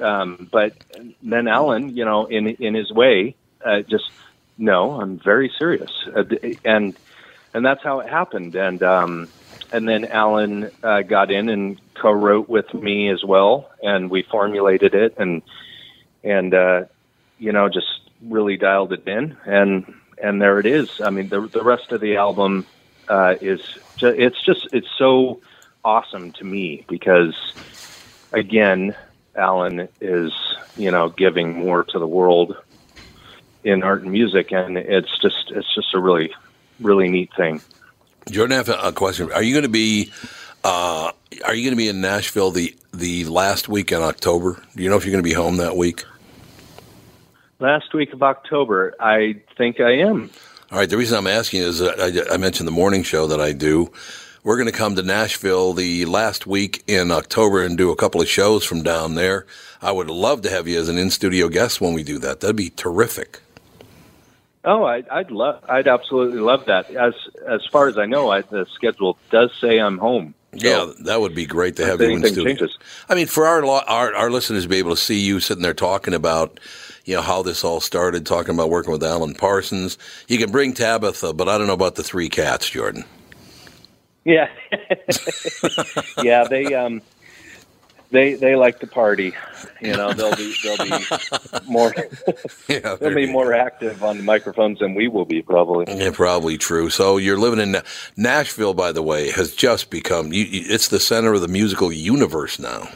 [0.00, 0.74] um, but
[1.22, 4.10] then Alan, you know, in in his way, uh, just
[4.58, 6.24] no, I'm very serious, uh,
[6.64, 6.96] and
[7.52, 8.54] and that's how it happened.
[8.56, 9.28] And um,
[9.72, 14.94] and then Alan uh, got in and co-wrote with me as well, and we formulated
[14.94, 15.42] it, and
[16.22, 16.84] and uh,
[17.38, 17.86] you know, just
[18.22, 21.00] really dialed it in, and and there it is.
[21.00, 22.66] I mean, the the rest of the album
[23.08, 23.60] uh, is
[24.00, 25.40] it's just it's so
[25.84, 27.36] awesome to me because
[28.32, 28.94] again,
[29.36, 30.32] Alan is
[30.76, 32.56] you know giving more to the world
[33.62, 36.34] in art and music, and it's just it's just a really
[36.80, 37.60] really neat thing.
[38.30, 39.30] Jordan, I have a question.
[39.32, 40.12] Are you going to be?
[40.62, 41.12] Uh,
[41.44, 44.62] are you going to be in Nashville the the last week in October?
[44.74, 46.04] Do you know if you're going to be home that week?
[47.60, 50.30] Last week of October, I think I am.
[50.74, 50.90] All right.
[50.90, 53.92] The reason I'm asking is I, I mentioned the morning show that I do.
[54.42, 58.20] We're going to come to Nashville the last week in October and do a couple
[58.20, 59.46] of shows from down there.
[59.80, 62.40] I would love to have you as an in studio guest when we do that.
[62.40, 63.38] That'd be terrific.
[64.64, 66.90] Oh, I, I'd love, I'd absolutely love that.
[66.90, 67.14] As
[67.46, 70.34] as far as I know, I, the schedule does say I'm home.
[70.56, 72.44] Yeah, that would be great to have you in studio.
[72.44, 72.78] changes.
[73.08, 75.74] I mean, for our, our our listeners to be able to see you sitting there
[75.74, 76.60] talking about,
[77.04, 79.98] you know, how this all started, talking about working with Alan Parsons.
[80.28, 83.04] You can bring Tabitha, but I don't know about the three cats, Jordan.
[84.24, 84.48] Yeah,
[86.22, 86.44] yeah.
[86.44, 87.02] They um,
[88.10, 89.34] they they like to party.
[89.80, 91.04] You know, they'll be they'll be
[91.66, 91.94] more
[92.68, 95.86] Yeah, they'll be more active on the microphones than we will be probably.
[95.88, 96.90] Yeah, probably true.
[96.90, 97.82] So you're living in
[98.16, 102.58] Nashville, by the way, has just become you, it's the center of the musical universe
[102.58, 102.88] now.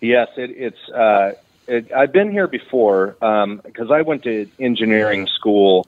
[0.00, 0.88] Yes, it, it's.
[0.90, 1.32] Uh,
[1.68, 5.86] it, I've been here before because I went to engineering school,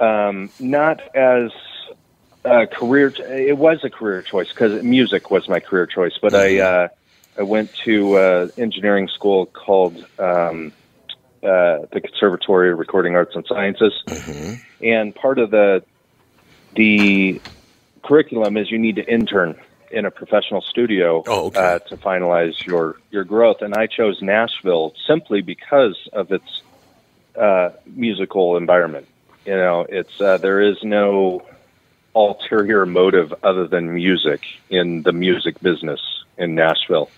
[0.00, 1.52] um, not as
[2.66, 3.12] career.
[3.18, 6.88] It was a career choice because music was my career choice, but I uh,
[7.38, 10.72] I went to uh, engineering school called um,
[11.42, 13.92] uh, the Conservatory of Recording Arts and Sciences,
[14.82, 15.84] and part of the
[16.74, 17.40] the
[18.02, 19.56] curriculum is you need to intern
[19.90, 21.22] in a professional studio
[21.56, 23.62] uh, to finalize your your growth.
[23.62, 26.62] And I chose Nashville simply because of its
[27.38, 29.06] uh, musical environment.
[29.46, 31.46] You know, it's uh, there is no
[32.18, 36.00] ulterior motive other than music in the music business
[36.36, 37.10] in Nashville,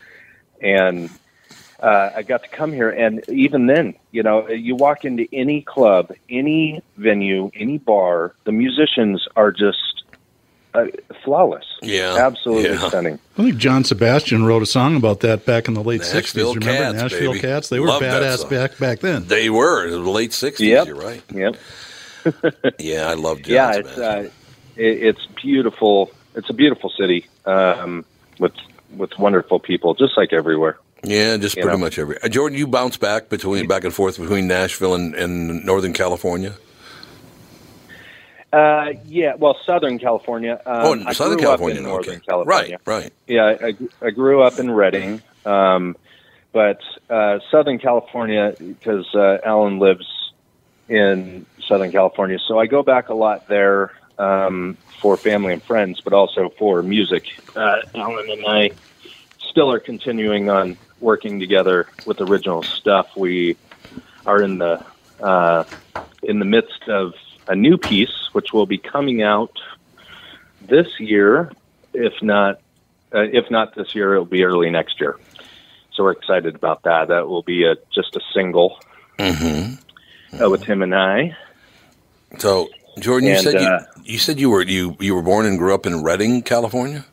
[0.60, 1.10] and.
[1.82, 5.62] Uh, I got to come here, and even then, you know, you walk into any
[5.62, 10.00] club, any venue, any bar, the musicians are just
[10.74, 10.86] uh,
[11.24, 11.64] flawless.
[11.82, 12.88] Yeah, absolutely yeah.
[12.88, 13.18] stunning.
[13.36, 16.60] I think John Sebastian wrote a song about that back in the late Nashville 60s.
[16.60, 17.40] Remember Cats, Nashville baby.
[17.40, 17.68] Cats?
[17.68, 19.26] They were Love badass back back then.
[19.26, 20.60] They were in the late '60s.
[20.60, 20.86] Yep.
[20.86, 21.22] You're right.
[21.32, 21.56] Yep.
[22.78, 24.30] yeah, I love John yeah, it's uh,
[24.80, 26.10] it, it's beautiful.
[26.34, 28.04] It's a beautiful city um,
[28.38, 28.54] with
[28.96, 30.78] with wonderful people, just like everywhere.
[31.02, 31.78] Yeah, just pretty know?
[31.78, 32.20] much every.
[32.22, 36.54] Uh, Jordan, you bounce back between back and forth between Nashville and, and Northern California.
[38.52, 40.60] Uh, yeah, well, Southern California.
[40.66, 41.92] Um, Oh, I Southern California, in okay.
[41.92, 42.78] Northern California.
[42.84, 43.12] Right, right.
[43.28, 45.96] Yeah, I, I grew up in Redding, um,
[46.52, 50.32] but uh, Southern California because uh, Alan lives
[50.88, 56.00] in Southern California, so I go back a lot there um, for family and friends,
[56.00, 57.24] but also for music.
[57.56, 58.70] Uh, Alan and I
[59.38, 63.16] still are continuing on working together with original stuff.
[63.16, 63.56] We
[64.26, 64.84] are in the
[65.20, 65.64] uh,
[66.22, 67.14] in the midst of
[67.48, 69.58] a new piece, which will be coming out
[70.60, 71.52] this year,
[71.94, 72.60] if not
[73.14, 75.18] uh, if not this year, it'll be early next year.
[75.92, 77.08] So we're excited about that.
[77.08, 78.78] That will be a, just a single
[79.20, 80.42] Mm-hmm.
[80.42, 81.36] uh, with him and I.
[82.38, 82.70] So,
[83.00, 85.58] Jordan, you And, said uh, you, you said you were you you were born and
[85.58, 87.04] grew up in Redding, California.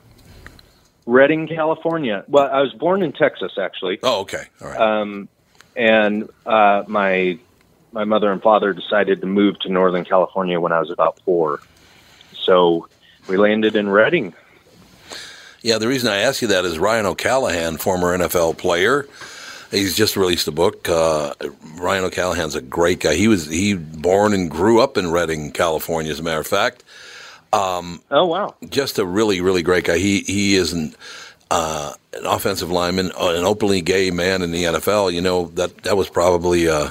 [1.05, 2.25] Redding, California.
[2.27, 3.99] Well, I was born in Texas, actually.
[4.03, 4.79] Oh, okay, all right.
[4.79, 5.29] Um,
[5.75, 7.39] and uh, my
[7.93, 11.61] my mother and father decided to move to Northern California when I was about four.
[12.33, 12.87] So
[13.27, 14.33] we landed in Redding.
[15.61, 19.07] Yeah, the reason I ask you that is Ryan O'Callaghan, former NFL player.
[19.71, 20.87] He's just released a book.
[20.87, 21.33] Uh,
[21.75, 23.15] Ryan O'Callaghan's a great guy.
[23.15, 26.83] He was he born and grew up in Redding, California, as a matter of fact.
[27.51, 28.55] Um, oh wow!
[28.69, 29.97] Just a really really great guy.
[29.97, 30.95] He he is an
[31.51, 35.13] uh, an offensive lineman, uh, an openly gay man in the NFL.
[35.13, 36.89] You know that that was probably uh,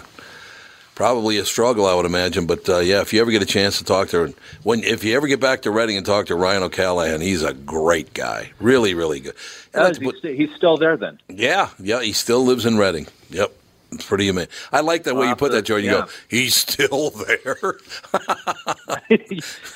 [0.97, 2.47] probably a struggle, I would imagine.
[2.47, 4.35] But uh, yeah, if you ever get a chance to talk to
[4.65, 7.55] when if you ever get back to Redding and talk to Ryan O'Callaghan, he's a
[7.55, 8.51] great guy.
[8.59, 9.35] Really really good.
[9.73, 11.21] Uh, that's he's, still there then.
[11.29, 13.07] yeah, yeah, he still lives in Redding.
[13.31, 13.53] Yep.
[13.93, 14.51] It's pretty amazing.
[14.73, 15.85] I like that way you put that, Jordan.
[15.87, 16.01] You yeah.
[16.03, 17.77] go, he's still there.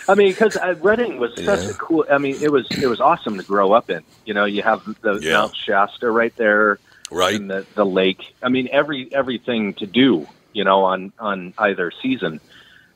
[0.08, 1.70] I mean, because uh, Redding was such Yeah.
[1.70, 2.04] a cool.
[2.10, 4.02] I mean, it was it was awesome to grow up in.
[4.24, 6.78] You know, you have the Mount Shasta right there,
[7.10, 8.34] right, and the the lake.
[8.42, 10.26] I mean, every everything to do.
[10.52, 12.40] You know, on on either season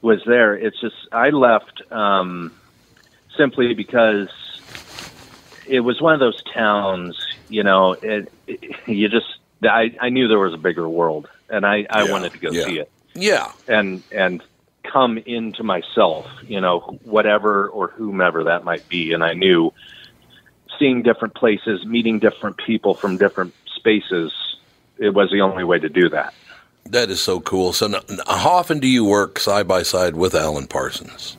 [0.03, 0.55] was there.
[0.55, 2.53] It's just I left um,
[3.37, 4.29] simply because
[5.67, 7.17] it was one of those towns.
[7.49, 9.27] You know, it, it you just
[9.63, 12.51] I I knew there was a bigger world, and I I Yeah, wanted to go
[12.51, 12.65] yeah.
[12.65, 13.53] see it yeah.
[13.67, 14.43] and and
[14.83, 19.13] come into myself, you know, whatever or whomever that might be.
[19.13, 19.73] And I knew
[20.79, 24.33] seeing different places, meeting different people from different spaces,
[24.99, 26.35] it was the only way to do that.
[26.87, 27.73] That is so cool.
[27.73, 31.37] So, now, how often do you work side by side with Alan Parsons?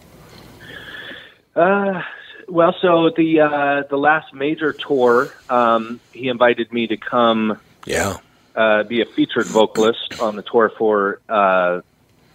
[1.55, 2.01] Uh,
[2.47, 8.17] well, so the uh, the last major tour, um, he invited me to come Yeah.
[8.55, 11.81] uh, be a featured vocalist on the tour for uh,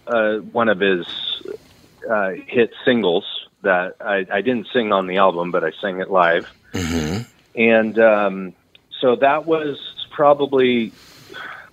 [0.07, 1.05] uh, one of his
[2.09, 3.25] uh, hit singles
[3.61, 6.51] that I, I didn't sing on the album, but I sang it live.
[6.73, 7.21] Mm-hmm.
[7.55, 8.53] And um,
[8.99, 9.77] so that was
[10.09, 10.93] probably,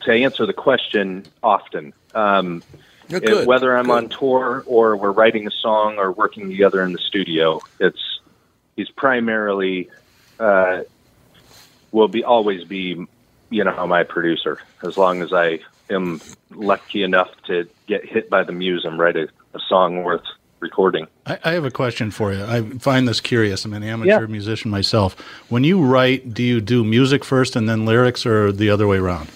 [0.05, 1.93] to answer the question, often.
[2.15, 2.63] Um,
[3.11, 6.99] it- whether I'm on tour or we're writing a song or working together in the
[6.99, 8.21] studio, it's
[8.77, 9.89] he's primarily
[10.39, 10.83] uh,
[11.91, 13.07] will be always be
[13.51, 16.21] you know my producer as long as I am
[16.51, 20.23] lucky enough to get hit by the muse and write a, a song worth
[20.61, 21.07] recording.
[21.27, 22.45] I, I have a question for you.
[22.45, 23.65] I find this curious.
[23.65, 24.27] I'm an amateur Yeah.
[24.27, 25.15] musician myself.
[25.49, 28.99] When you write, do you do music first and then lyrics, or the other way
[28.99, 29.29] around?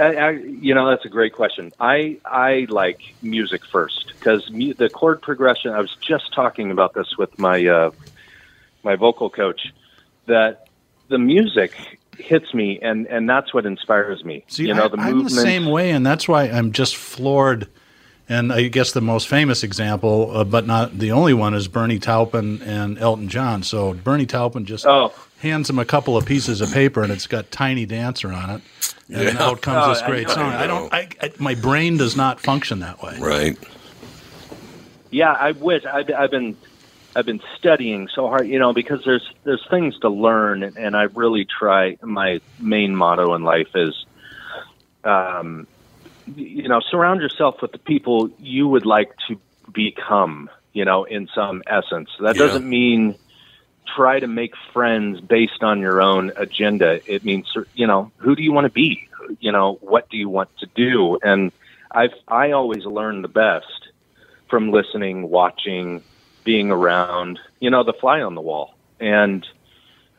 [0.00, 1.72] I, I, you know, that's a great question.
[1.80, 5.72] I I like music first because mu- the chord progression.
[5.72, 7.90] I was just talking about this with my uh,
[8.82, 9.72] my vocal coach
[10.26, 10.68] that
[11.08, 11.74] the music
[12.18, 14.44] hits me, and and that's what inspires me.
[14.48, 15.34] See, you know, I, the I'm movement.
[15.34, 17.68] the same way, and that's why I'm just floored.
[18.30, 21.98] And I guess the most famous example, uh, but not the only one, is Bernie
[21.98, 23.62] Taupin and Elton John.
[23.62, 25.14] So Bernie Taupin just Oh.
[25.40, 28.62] Hands him a couple of pieces of paper, and it's got Tiny Dancer on it,
[29.08, 29.42] and Yeah.
[29.42, 30.34] out comes Oh, this great know.
[30.34, 30.52] song.
[30.52, 30.92] I don't.
[30.92, 33.18] I, I, my brain does not function that way.
[33.20, 33.56] Right.
[35.10, 36.56] Yeah, I wish I've, I've been
[37.16, 40.96] I've been studying so hard, you know, because there's there's things to learn, and, and
[40.96, 41.96] I really try.
[42.02, 43.94] My main motto in life is,
[45.04, 45.66] um,
[46.26, 49.40] you know, surround yourself with the people you would like to
[49.72, 50.50] become.
[50.74, 52.46] You know, in some essence, that Yeah.
[52.46, 53.16] doesn't mean
[53.96, 57.00] try to make friends based on your own agenda.
[57.10, 59.08] It means, you know, who do you want to be?
[59.40, 61.18] You know, what do you want to do?
[61.22, 61.52] And
[61.90, 63.88] I've I always learn the best
[64.48, 66.02] from listening, watching,
[66.44, 68.74] being around, you know, the fly on the wall.
[69.00, 69.46] And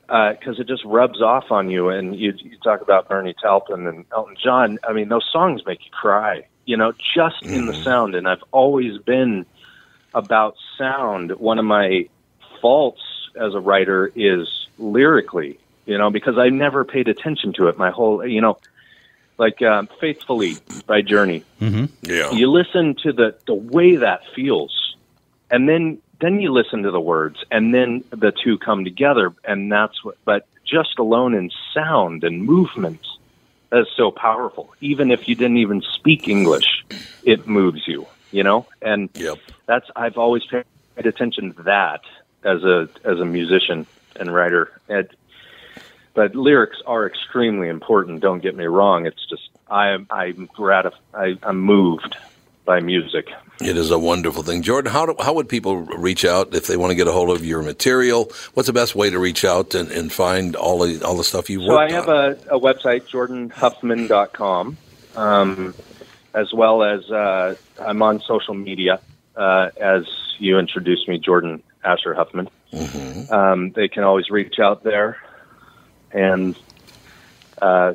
[0.10, 1.90] uh, because it just rubs off on you.
[1.90, 4.80] And you, you talk about Bernie Taupin and Elton John.
[4.88, 7.84] I mean, those songs make you cry, you know, just in the mm-hmm.
[7.84, 8.16] sound.
[8.16, 9.46] And I've always been
[10.14, 11.32] about sound.
[11.34, 12.10] One of my
[12.62, 13.02] faults
[13.36, 17.92] as a writer is lyrically, you know, because I never paid attention to it my
[17.92, 18.58] whole, you know,
[19.40, 21.86] like um, Faithfully by Journey Mm-hmm.
[22.04, 22.32] Yeah.
[22.32, 24.96] you listen to the the way that feels
[25.50, 29.72] and then then you listen to the words and then the two come together and
[29.72, 33.06] that's what but just alone in sound and movement
[33.72, 36.86] is so powerful even if you didn't even speak english
[37.24, 39.38] it moves you you know and yep.
[39.66, 40.66] that's i've always paid
[40.98, 42.02] attention to that
[42.44, 43.86] as a as a musician
[44.16, 45.08] and writer and
[46.14, 48.20] but lyrics are extremely important.
[48.20, 49.06] Don't get me wrong.
[49.06, 50.50] It's just I am I'm
[51.14, 52.18] I, I'm moved
[52.66, 53.30] by music.
[53.62, 54.92] It is a wonderful thing, Jordan.
[54.92, 57.46] How do, how would people reach out if they want to get a hold of
[57.46, 58.32] your material?
[58.54, 61.50] What's the best way to reach out and, and find all the all the stuff
[61.50, 61.70] you work?
[61.70, 62.16] So I have on?
[62.50, 64.78] a, a website, jordanhuffman.com.
[65.16, 65.74] Um,
[66.34, 69.00] as well as uh, I'm on social media
[69.36, 70.06] uh, as
[70.38, 72.50] you introduced me, Jordan Asher Huffman.
[73.32, 75.18] Um, they can always reach out there,
[76.12, 76.56] and
[77.62, 77.94] uh,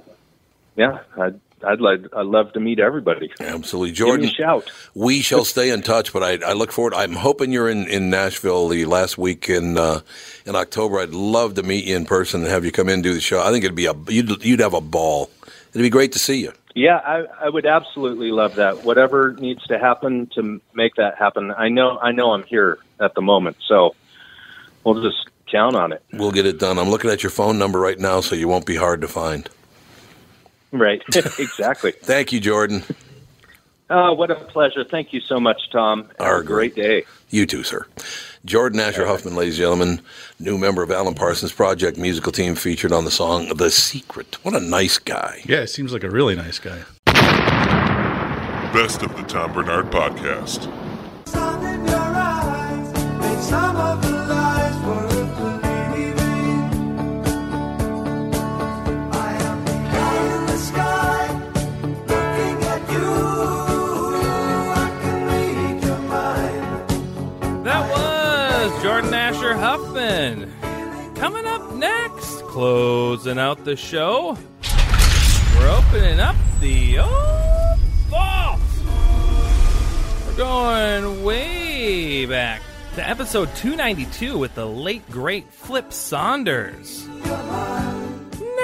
[0.76, 3.30] yeah, I'd, I'd like I'd love to meet everybody.
[3.40, 4.28] Absolutely, Jordan.
[4.28, 4.70] shout.
[4.94, 6.94] We shall stay in touch, but I, I look forward.
[6.94, 10.00] I'm hoping you're in, in Nashville the last week in uh,
[10.44, 11.00] in October.
[11.00, 13.20] I'd love to meet you in person and have you come in and do the
[13.20, 13.40] show.
[13.42, 15.30] I think it'd be a you'd you'd have a ball.
[15.70, 16.52] It'd be great to see you.
[16.74, 18.84] Yeah, I, I would absolutely love that.
[18.84, 23.14] Whatever needs to happen to make that happen, I know I know I'm here at
[23.14, 23.94] the moment, so
[24.82, 26.02] we'll just count on it.
[26.12, 26.78] We'll get it done.
[26.78, 29.48] I'm looking at your phone number right now, so you won't be hard to find.
[30.72, 31.00] Right,
[31.38, 31.92] exactly.
[32.02, 32.82] Thank you, Jordan.
[33.88, 34.84] Oh, what a pleasure!
[34.84, 36.10] Thank you so much, Tom.
[36.18, 37.04] Have a great day.
[37.30, 37.86] You too, sir.
[38.44, 40.00] Jordan Asher Huffman, ladies and gentlemen,
[40.38, 44.36] new member of Alan Parsons Project musical team featured on the song The Secret.
[44.44, 45.40] What a nice guy.
[45.46, 46.82] Yeah, it seems like a really nice guy.
[48.74, 50.70] Best of the Tom Barnard Podcast.
[72.54, 74.38] Closing out the show,
[75.58, 76.98] we're opening up the
[78.08, 78.60] vault.
[80.24, 82.62] We're going way back
[82.94, 87.08] to episode 292 with the late great Flip Saunders.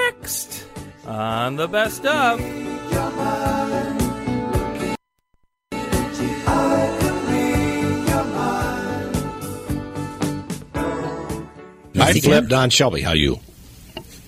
[0.04, 0.68] Next
[1.04, 2.38] on the best of.
[11.96, 12.46] Hi, Flip.
[12.46, 13.00] Don Shelby.
[13.00, 13.40] How you?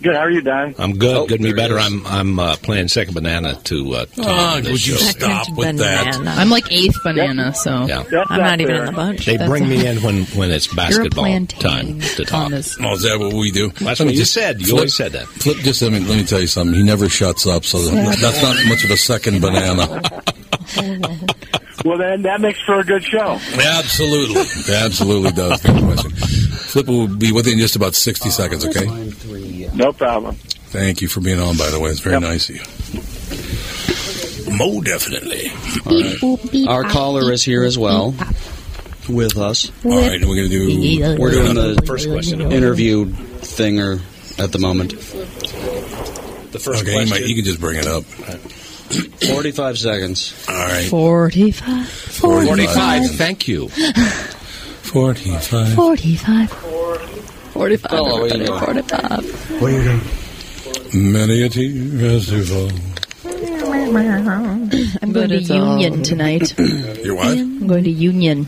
[0.02, 0.14] Good.
[0.16, 0.74] How are you, Don?
[0.78, 1.16] I'm good.
[1.16, 1.78] Oh, good to be better.
[1.78, 1.86] is.
[1.86, 3.94] I'm I'm uh, playing second banana to.
[3.94, 5.04] Uh, Tom this would you show.
[5.04, 6.16] stop with that?
[6.26, 8.02] I'm like eighth banana, so Yeah.
[8.28, 9.26] I'm not even in the bunch.
[9.26, 12.50] They That's bring a- me in when, when it's basketball time to talk.
[12.52, 13.68] Oh, is that what we do?
[13.70, 14.60] That's Let what you said.
[14.60, 15.26] You always said that.
[15.28, 16.74] Flip, just let me, let me tell you something.
[16.74, 20.02] He never shuts up, so that's not much of a second banana.
[21.84, 23.40] Well, then that makes for a good show.
[23.58, 24.42] Absolutely.
[24.72, 25.64] Absolutely does.
[25.64, 26.10] No question.
[26.12, 28.86] Flip will be within just about 60 seconds, okay?
[29.82, 30.36] No problem.
[30.36, 31.90] Thank you for being on, by the way.
[31.90, 32.62] It's very nice of you.
[34.56, 35.50] Mo definitely.
[36.68, 38.14] Our caller is here as well
[39.08, 39.72] with us.
[39.84, 41.18] All right, and we're going to do.
[41.18, 42.40] We're doing the first question.
[42.52, 43.98] interview thing or
[44.38, 44.92] at the moment.
[44.92, 48.04] The first okay, he, might, he can just bring it up.
[48.04, 50.46] 45 seconds.
[50.48, 50.86] All right.
[50.88, 51.88] 45.
[51.88, 53.10] 45.
[53.16, 53.68] Thank you.
[54.82, 55.74] 45.
[55.74, 57.11] 45.
[57.52, 57.92] 45.
[57.92, 58.60] Oh, what are you everybody, doing?
[58.60, 59.60] 45.
[59.60, 61.12] What are you doing?
[61.12, 62.70] Many a tear has to fall.
[65.02, 66.54] I'm going to Union tonight.
[67.04, 67.28] You're what?
[67.28, 68.46] I'm going to Union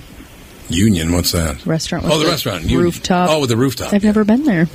[0.70, 1.64] Union, what's that?
[1.66, 2.05] restaurant.
[2.05, 2.62] With Oh, the restaurant.
[2.62, 2.80] Union.
[2.80, 3.28] Rooftop.
[3.30, 3.92] Oh, with the rooftop.
[3.92, 4.66] I've never been there.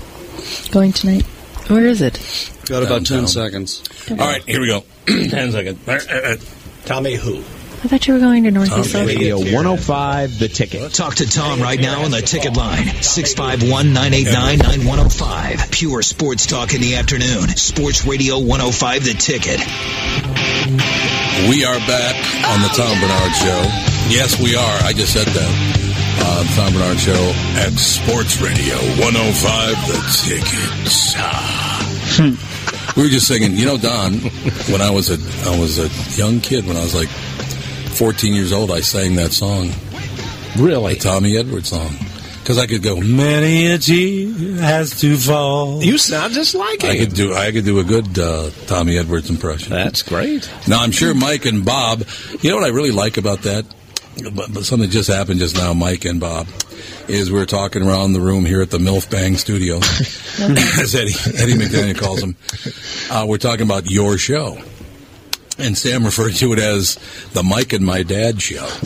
[0.71, 1.23] Going tonight.
[1.67, 2.19] Where is it?
[2.65, 3.27] Got about 10 Downtown.
[3.27, 3.83] seconds.
[4.11, 4.83] All right, here we go.
[5.07, 6.45] 10 seconds.
[6.85, 7.43] Tommy who?
[7.81, 9.07] I thought you were going to Northeast Social.
[9.07, 10.93] Radio 105, the ticket.
[10.93, 15.71] Talk to Tom right now on the ticket line 651 989 9105.
[15.71, 17.47] Pure sports talk in the afternoon.
[17.55, 19.63] Sports Radio 105 The Ticket.
[21.47, 22.19] We are back
[22.51, 23.61] on the Tom Barnard Show.
[24.11, 24.77] Yes, we are.
[24.83, 25.51] I just said that.
[26.19, 27.31] Uh, Tom Barnard Show
[27.63, 31.15] at Sports Radio 105 The Ticket.
[31.15, 32.93] Ah.
[32.97, 34.15] we were just singing, you know, Don,
[34.67, 35.87] when I was a I was a
[36.19, 37.07] young kid, when I was like
[37.99, 39.71] 14 years old, I sang that song.
[40.57, 40.93] Really?
[40.93, 41.93] The Tommy Edwards song.
[42.39, 44.29] Because I could go, many a tear
[44.61, 45.83] has to fall.
[45.83, 46.89] You sound just like it.
[46.91, 49.71] I could do I could do a good uh, Tommy Edwards impression.
[49.71, 50.49] That's great.
[50.65, 52.05] Now I'm sure Mike and Bob.
[52.39, 53.65] You know what I really like about that?
[54.33, 55.73] But, but something just happened just now.
[55.73, 56.47] Mike and Bob
[57.09, 59.75] is we're talking around the room here at the MILF Bang Studio,
[60.79, 62.37] as Eddie Eddie McDaniel calls them.
[63.11, 64.57] Uh, we're talking about your show.
[65.59, 66.95] And Sam referred to it as
[67.33, 68.67] the Mike and my dad show.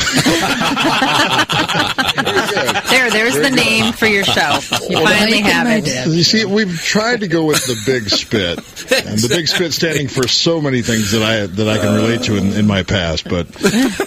[2.14, 4.60] There, there's the name for your show.
[4.88, 6.08] You finally have it.
[6.08, 10.08] You see, we've tried to go with the big spit, and the big spit standing
[10.08, 13.28] for so many things that I that I can relate to in, in my past.
[13.28, 13.48] But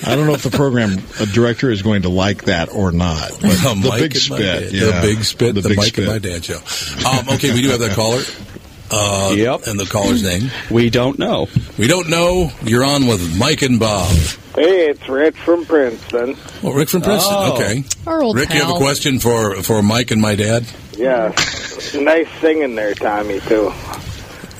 [0.06, 0.96] I don't know if the program
[1.32, 3.30] director is going to like that or not.
[3.32, 4.84] But The the big spit, yeah.
[4.86, 6.04] the big spit, the, big Mike spit.
[6.04, 6.58] and my dad show.
[7.08, 8.22] Um, okay, we do have that caller.
[8.90, 9.66] Uh, Yep.
[9.66, 10.50] And the caller's name?
[10.70, 11.48] We don't know.
[11.78, 12.50] We don't know.
[12.62, 14.10] You're on with Mike and Bob.
[14.54, 16.36] Hey, it's Rich from Princeton.
[16.62, 17.34] Well, Rick from Princeton.
[17.36, 17.54] Oh.
[17.54, 17.84] Okay.
[18.06, 20.64] Our old Rick, you have a question for for Mike and my dad?
[20.96, 21.28] Yeah,
[22.00, 23.70] nice singing there, Tommy, too.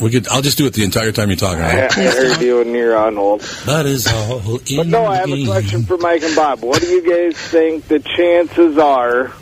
[0.00, 0.28] We could.
[0.28, 1.62] I'll just do it the entire time you're talking.
[1.62, 3.40] all I, I heard you and you're on hold.
[3.64, 4.58] That is all.
[4.76, 6.60] But no, I have a question for Mike and Bob.
[6.62, 9.32] What do you guys think the chances are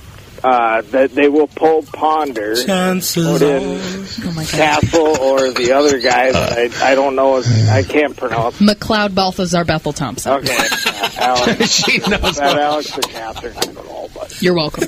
[0.44, 6.52] uh, that they will pull Ponder, Chances put in Cassel, or the other guy that
[6.52, 8.58] I, I don't know, I can't pronounce.
[8.58, 10.32] McLeod Balthazar Bethel Thompson.
[10.32, 11.70] Okay, uh, Alex.
[11.70, 14.84] She knows that Alex or Catherine, I don't know, but You're welcome.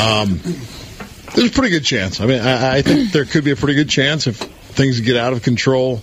[0.00, 0.40] Um,
[1.34, 2.20] there's a pretty good chance.
[2.20, 5.16] I mean, I, I think there could be a pretty good chance if things get
[5.16, 6.02] out of control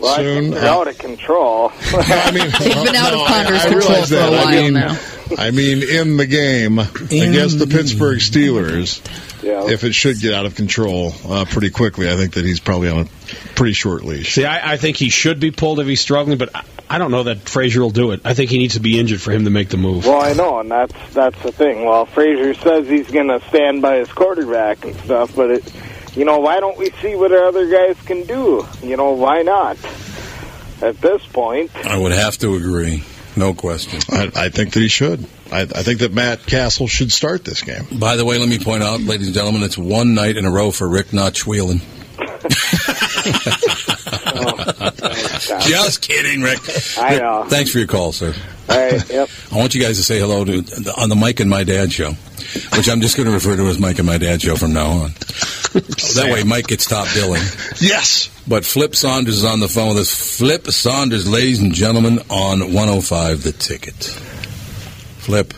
[0.00, 0.42] well, I soon.
[0.42, 1.72] think they're uh, out of control.
[1.92, 4.62] I mean, They've been out no, of Ponder's I, I control for a while I
[4.62, 4.98] mean, now.
[5.38, 9.00] I mean, in the game against the Pittsburgh Steelers,
[9.42, 9.68] Yeah.
[9.70, 12.88] if it should get out of control uh, pretty quickly, I think that he's probably
[12.88, 13.06] on a
[13.54, 14.34] pretty short leash.
[14.34, 17.10] See, I, I think he should be pulled if he's struggling, but I, I don't
[17.10, 18.20] know that Frazier will do it.
[18.24, 20.06] I think he needs to be injured for him to make the move.
[20.06, 21.84] Well, I know, and that's that's the thing.
[21.84, 25.72] Well, Frazier says he's going to stand by his quarterback and stuff, but it,
[26.16, 28.66] you know, why don't we see what our other guys can do?
[28.82, 29.76] You know, why not?
[30.82, 33.04] At this point, I would have to agree.
[33.40, 34.00] No question.
[34.10, 35.24] I, I think that he should.
[35.50, 37.86] I, I think that Matt Cassel should start this game.
[37.98, 40.50] By the way, let me point out, ladies and gentlemen, it's one night in a
[40.50, 41.34] row for Rick not
[42.44, 42.48] Oh,
[45.40, 45.60] Schwelen.
[45.68, 46.58] Just kidding, Rick.
[46.98, 47.44] I know.
[47.48, 48.34] Thanks for your call, sir.
[48.68, 49.28] All right, yep.
[49.50, 50.58] I want you guys to say hello to
[50.96, 52.12] on the Mike and My Dad show,
[52.76, 54.90] which I'm just going to refer to as Mike and My Dad show from now
[54.90, 55.10] on.
[55.72, 57.42] that way, Mike gets top billing.
[57.80, 58.30] Yes.
[58.46, 60.38] But Flip Saunders is on the phone with us.
[60.38, 64.04] Flip Saunders, ladies and gentlemen, on 105 The Ticket.
[65.18, 65.52] Flip.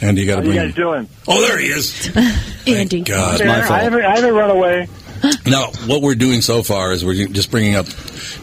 [0.00, 1.08] Andy, you got How to you bring guys doing?
[1.26, 2.16] Oh, there he is.
[2.68, 3.00] Andy.
[3.00, 4.88] God, Yeah, I haven't, I haven't run away.
[5.46, 7.86] Now, what we're doing so far is we're just bringing up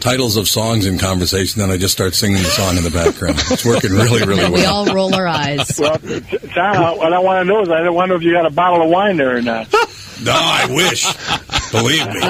[0.00, 3.36] titles of songs in conversation, then I just start singing the song in the background.
[3.50, 4.52] It's working really, really well.
[4.52, 5.78] we all roll our eyes.
[5.80, 8.82] Well, Tom, what I want to know is I wonder if you got a bottle
[8.82, 9.72] of wine there or not.
[10.24, 11.04] No, I wish.
[11.72, 12.20] Believe me.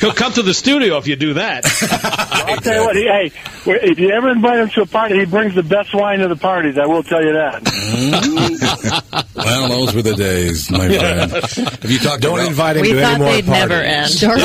[0.00, 1.64] He'll come to the studio if you do that.
[2.48, 3.30] I'll tell you what, he, hey,
[3.88, 6.34] if you ever invite him to a party, he brings the best wine to the
[6.34, 6.76] parties.
[6.76, 7.62] I will tell you that.
[7.62, 9.38] Mm-hmm.
[9.38, 11.30] Well, those were the days, my friend.
[11.30, 12.48] Have you talked Don't to Ralph?
[12.50, 13.79] invite him We to any more they'd never parties.
[13.82, 14.18] End.
[14.20, 14.38] Dark,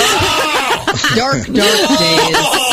[1.16, 2.36] dark days.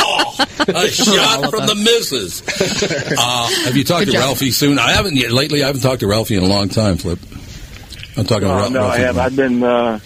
[0.68, 2.42] a shot from the missus.
[3.18, 4.20] Uh, have you talked Good to job.
[4.22, 4.78] Ralphie soon?
[4.78, 5.30] I haven't yet.
[5.32, 7.18] Lately, I haven't talked to Ralphie in a long time, Flip.
[8.16, 9.02] I'm talking No, about no, I Ralphie.
[9.02, 9.18] have.
[9.18, 9.98] I've been, uh,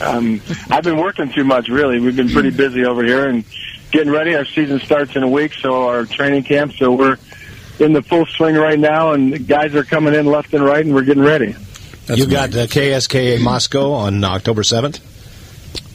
[0.00, 1.68] um, I've been working too much.
[1.68, 3.44] Really, we've been pretty busy over here and
[3.90, 4.34] getting ready.
[4.34, 6.72] Our season starts in a week, so our training camp.
[6.74, 7.18] So we're
[7.78, 10.84] in the full swing right now, and the guys are coming in left and right,
[10.84, 11.54] and we're getting ready.
[12.06, 15.00] That's you got uh, CSKA Moscow on October 7th?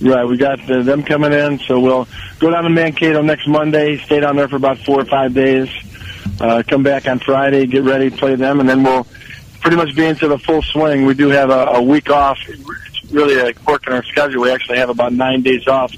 [0.01, 2.07] Right, we got them coming in, so we'll
[2.39, 5.69] go down to Mankato next Monday, stay down there for about four or five days,
[6.41, 9.07] uh, come back on Friday, get ready, play them, and then we'll
[9.61, 11.05] pretty much be into the full swing.
[11.05, 12.37] We do have a, a week off.
[12.47, 14.41] It's really a quirk in our schedule.
[14.41, 15.93] We actually have about nine days off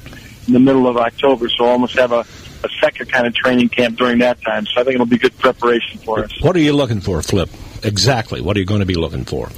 [0.47, 3.69] in the middle of October, so we'll almost have a, a second kind of training
[3.69, 4.65] camp during that time.
[4.67, 6.31] So I think it'll be good preparation for us.
[6.41, 7.49] What are you looking for, Flip?
[7.83, 8.41] Exactly.
[8.41, 9.49] What are you going to be looking for?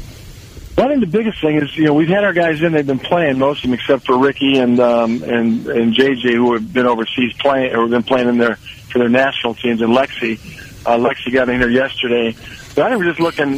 [0.86, 2.74] I think the biggest thing is, you know, we've had our guys in.
[2.74, 6.54] They've been playing most of them, except for Ricky and um, and and JJ, who
[6.54, 9.82] have been overseas playing or been playing in their for their national teams.
[9.82, 10.40] And Lexi,
[10.86, 12.36] uh, Lexi got in here yesterday.
[12.76, 13.58] But I think we're just looking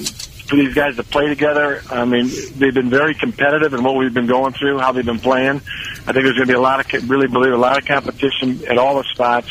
[0.51, 1.81] for these guys to play together.
[1.89, 5.19] I mean, they've been very competitive in what we've been going through, how they've been
[5.19, 5.57] playing.
[6.07, 8.65] I think there's going to be a lot of really believe a lot of competition
[8.67, 9.49] at all the spots.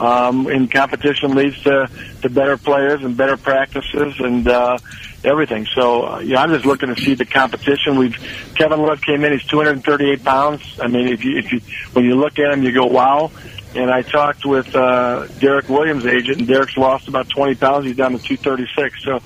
[0.00, 1.88] Um, and competition leads to,
[2.22, 4.78] to better players and better practices and uh,
[5.24, 5.66] everything.
[5.74, 7.96] So, uh, yeah, I'm just looking to see the competition.
[7.96, 8.16] We've
[8.54, 10.78] Kevin Love came in; he's 238 pounds.
[10.80, 11.60] I mean, if you if you
[11.92, 13.30] when you look at him, you go, wow.
[13.74, 17.86] And I talked with uh, Derrick Williams' agent, and Derrick's lost about 20 pounds.
[17.86, 19.20] He's down to 236, so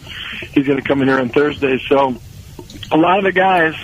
[0.53, 1.79] he's going to come in here on Thursday.
[1.89, 2.15] So,
[2.93, 3.75] a lot of the guys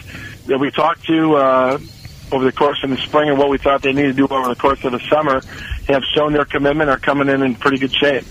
[0.46, 1.78] that we talked to uh,
[2.30, 4.48] over the course of the spring and what we thought they needed to do over
[4.48, 5.42] the course of the summer
[5.88, 8.24] have shown their commitment, are coming in in pretty good shape.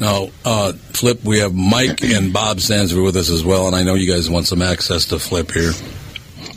[0.00, 3.82] Now, uh, Flip, we have Mike and Bob Stansbury with us as well, and I
[3.82, 5.72] know you guys want some access to Flip here.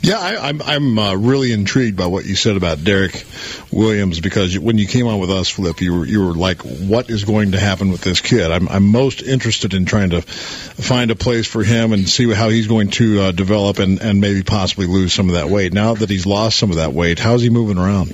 [0.05, 3.25] Yeah, I, I'm I'm uh, really intrigued by what you said about Derrick
[3.71, 7.09] Williams because when you came on with us, Flip, you were you were like, "What
[7.09, 11.09] is going to happen with this kid?" I'm I'm most interested in trying to find
[11.09, 14.43] a place for him and see how he's going to uh, develop and and maybe
[14.43, 15.73] possibly lose some of that weight.
[15.73, 18.13] Now that he's lost some of that weight, how's he moving around?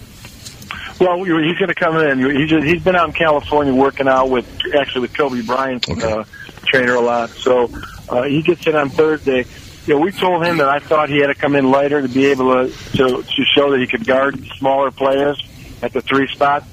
[1.01, 2.19] Well, he's going to come in.
[2.19, 4.45] He's just, he's been out in California working out with
[4.75, 6.25] actually with Kobe Bryant, uh,
[6.63, 7.31] trainer a lot.
[7.31, 7.71] So
[8.07, 9.45] uh, he gets in on Thursday.
[9.87, 12.07] You know, we told him that I thought he had to come in lighter to
[12.07, 15.43] be able to to, to show that he could guard smaller players
[15.81, 16.65] at the three spot.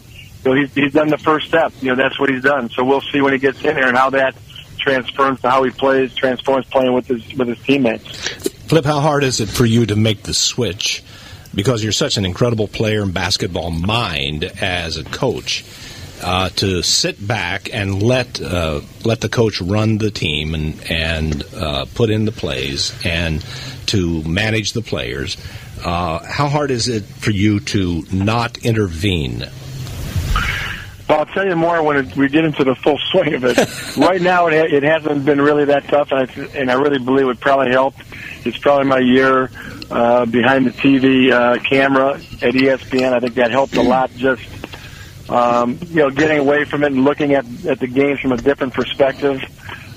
[0.43, 1.73] So he's he's done the first step.
[1.81, 2.69] You know, that's what he's done.
[2.69, 4.37] So we'll see when he gets in there and how that
[4.77, 8.47] transforms to how he plays, transforms playing with his with his teammates.
[8.69, 11.03] Flip, how hard is it for you to make the switch
[11.59, 15.65] because you're such an incredible player and basketball mind as a coach.
[16.23, 21.45] Uh, to sit back and let uh, let the coach run the team and and
[21.55, 23.45] uh, put in the plays and
[23.87, 25.37] to manage the players.
[25.85, 29.45] Uh, how hard is it for you to not intervene?
[31.09, 33.97] Well, I'll tell you more when we get into the full swing of it.
[33.97, 37.29] right now, it, it hasn't been really that tough, and I, and I really believe
[37.29, 37.95] it probably help.
[38.45, 39.51] It's probably my year
[39.91, 43.13] uh, behind the TV uh, camera at ESPN.
[43.13, 44.11] I think that helped a lot.
[44.13, 44.43] Just
[45.29, 48.37] um, you know, getting away from it and looking at at the games from a
[48.37, 49.43] different perspective.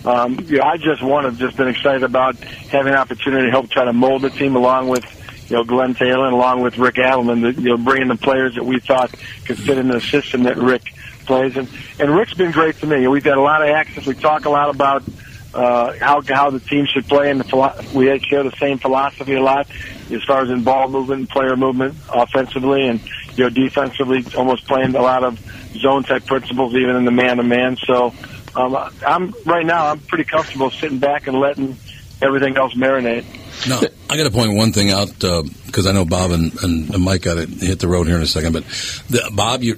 [0.06, 3.52] Um, you know, I just one have just been excited about having an opportunity to
[3.52, 5.06] help try to mold the team along with
[5.50, 7.42] you know Glenn Taylor and along with Rick Adelman.
[7.42, 9.14] The, you know, bringing the players that we thought
[9.46, 10.94] could fit in the system that Rick
[11.26, 11.70] plays, and
[12.00, 13.08] and Rick's been great to me.
[13.08, 14.06] We've had a lot of access.
[14.06, 15.04] We talk a lot about
[15.54, 19.42] uh, how how the team should play, and the we share the same philosophy a
[19.42, 19.68] lot
[20.12, 23.02] as far as in ball movement, and player movement, offensively, and
[23.36, 25.40] you know defensively, almost playing a lot of
[25.74, 27.78] zone type principles, even in the man to man.
[27.78, 28.14] So
[28.56, 28.76] um,
[29.06, 31.78] I'm right now I'm pretty comfortable sitting back and letting
[32.22, 33.26] everything else marinate.
[33.68, 33.80] No,
[34.10, 37.24] I got to point one thing out because I know Bob and, and, and Mike
[37.24, 38.54] got to hit the road here in a second.
[38.54, 38.64] But
[39.10, 39.78] the, Bob, you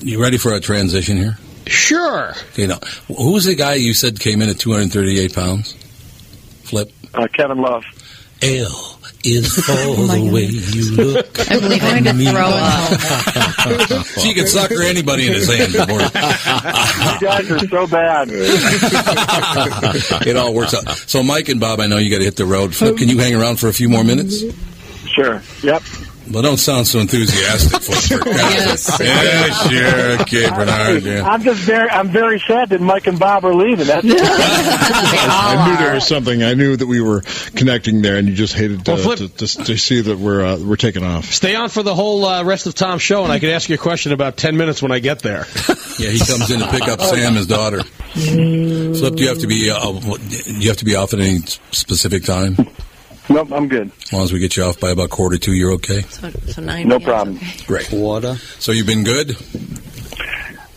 [0.00, 1.38] you ready for a transition here?
[1.68, 2.32] Sure.
[2.52, 5.74] Okay, now who was the guy you said came in at 238 pounds?
[6.64, 6.90] Flip.
[7.14, 7.84] Uh, Kevin Love.
[8.42, 11.26] L is for the way you look.
[11.50, 12.30] I'm going to me.
[12.30, 14.06] throw up.
[14.20, 15.72] she can sucker anybody in his hand.
[15.72, 16.00] Before.
[16.00, 16.08] you
[17.20, 18.28] guys are so bad.
[20.26, 20.88] it all works out.
[21.08, 22.74] So, Mike and Bob, I know you got to hit the road.
[22.74, 24.44] Flip, can you hang around for a few more minutes?
[25.06, 25.42] Sure.
[25.62, 25.82] Yep.
[26.30, 27.82] Well, don't sound so enthusiastic.
[27.82, 28.22] Flip.
[28.38, 28.98] Yes.
[29.00, 30.22] Yeah, sure.
[30.22, 31.02] Okay, Barnard.
[31.02, 31.26] Yeah.
[31.28, 33.86] I'm just very I'm very sad that Mike and Bob are leaving.
[33.86, 36.42] That's I knew there was something.
[36.42, 37.22] I knew that we were
[37.56, 40.44] connecting there, and you just hated to, Well, Flip- to, to, to see that we're
[40.44, 41.26] uh, we're taking off.
[41.26, 43.74] Stay on for the whole uh, rest of Tom's show, and I can ask you
[43.76, 45.46] a question about ten minutes when I get there.
[45.98, 47.82] Yeah, he comes in to pick up Sam, his daughter.
[47.82, 51.38] Flip, do you have to be uh, do you have to be off at any
[51.72, 52.54] specific time?
[53.30, 53.90] Nope, I'm good.
[54.04, 56.02] As long as we get you off by about quarter two, you're okay.
[56.02, 56.88] So, so nine.
[56.88, 57.08] No p.m.
[57.08, 57.40] problem.
[57.66, 57.92] Great.
[57.92, 58.36] Water.
[58.58, 59.36] So you've been good.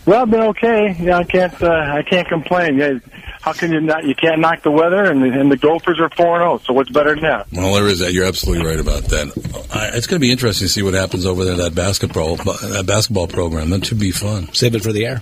[0.06, 0.98] Well, I've been okay.
[1.00, 1.62] Yeah, I can't.
[1.62, 2.78] Uh, I can't complain.
[2.78, 3.00] Yeah,
[3.42, 4.04] how can you not?
[4.04, 6.58] You can't knock the weather, and the, and the Gophers are four and zero.
[6.66, 7.48] So what's better than that?
[7.54, 8.12] Well, there is that.
[8.12, 9.68] You're absolutely right about that.
[9.74, 12.84] I, it's going to be interesting to see what happens over there that basketball that
[12.86, 13.70] basketball program.
[13.70, 14.52] That should be fun.
[14.54, 15.22] Save it for the air.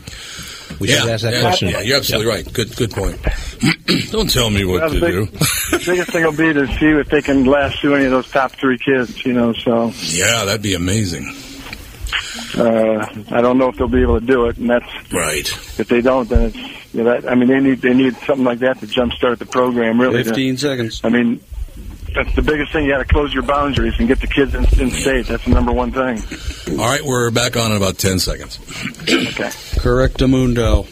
[0.79, 1.67] We yeah, should ask that yeah, question.
[1.69, 2.53] Yeah, you're absolutely right.
[2.53, 3.19] Good, good point.
[4.11, 5.25] Don't tell me what Well, to the do.
[5.71, 8.29] the biggest thing will be to see if they can last through any of those
[8.31, 9.25] top three kids.
[9.25, 11.35] You know, so Yeah, that'd be amazing.
[12.57, 15.47] uh, I don't know if they'll be able to do it, and that's right.
[15.79, 18.45] If they don't, then it's you know, that, I mean they need they need something
[18.45, 19.99] like that to jumpstart the program.
[19.99, 21.01] Really, to- 15 seconds.
[21.03, 21.39] I mean,
[22.13, 22.85] that's the biggest thing.
[22.85, 25.27] You got to close your boundaries and get the kids in, in state.
[25.27, 26.21] That's the number one thing.
[26.79, 28.59] All right, we're back on in about ten seconds.
[29.03, 29.49] okay.
[29.79, 30.87] Correctamundo.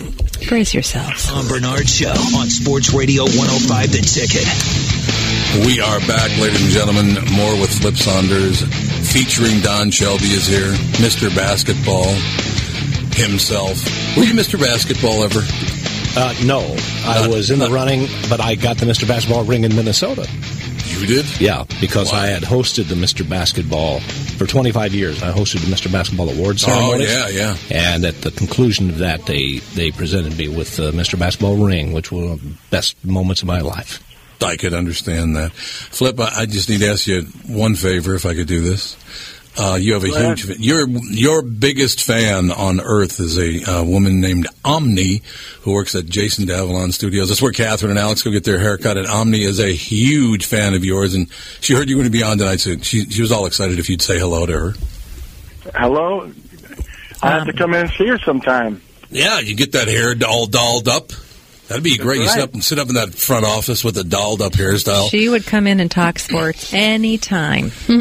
[0.47, 1.29] Brace yourselves.
[1.31, 5.65] On Barnard Show on Sports Radio 105 The Ticket.
[5.65, 7.15] We are back, ladies and gentlemen.
[7.33, 8.61] More with Flip Saunders,
[9.11, 11.33] featuring Don Shelby is here, Mr.
[11.35, 12.13] Basketball
[13.17, 13.83] himself.
[14.15, 14.59] Were you Mr.
[14.59, 15.41] Basketball ever?
[16.15, 16.59] Uh, no,
[17.05, 19.07] I was in the running, but I got the Mr.
[19.07, 20.27] Basketball ring in Minnesota.
[21.01, 21.39] You did?
[21.39, 23.27] Yeah, because I had hosted the Mr.
[23.27, 25.21] Basketball for 25 years.
[25.21, 25.91] I hosted the Mr.
[25.91, 27.05] Basketball Awards oh, ceremony.
[27.07, 27.91] Oh, yeah, yeah.
[27.93, 31.17] And at the conclusion of that, they, they presented me with the Mr.
[31.17, 34.03] Basketball ring, which were the best moments of my life.
[34.41, 35.51] I could understand that.
[35.53, 38.95] Flip, I just need to ask you one favor, if I could do this.
[39.57, 40.59] Uh, you have a Go huge.
[40.59, 45.23] Your your biggest fan on earth is a uh, woman named Omni,
[45.61, 47.29] who works at Jason Davalon Studios.
[47.29, 48.97] That's where Catherine and Alex go get their haircut.
[48.97, 51.27] And Omni is a huge fan of yours, and
[51.59, 53.79] she heard you were going to be on tonight, so she she was all excited
[53.79, 54.73] if you'd say hello to her.
[55.73, 56.31] Hello.
[57.23, 58.79] I have to come in and see her sometime.
[59.09, 61.11] Yeah, you get that hair all dolled up.
[61.67, 62.21] That'd be great.
[62.21, 65.09] You sit up, and sit up in that front office with a dolled up hairstyle.
[65.09, 67.71] She would come in and talk sports anytime.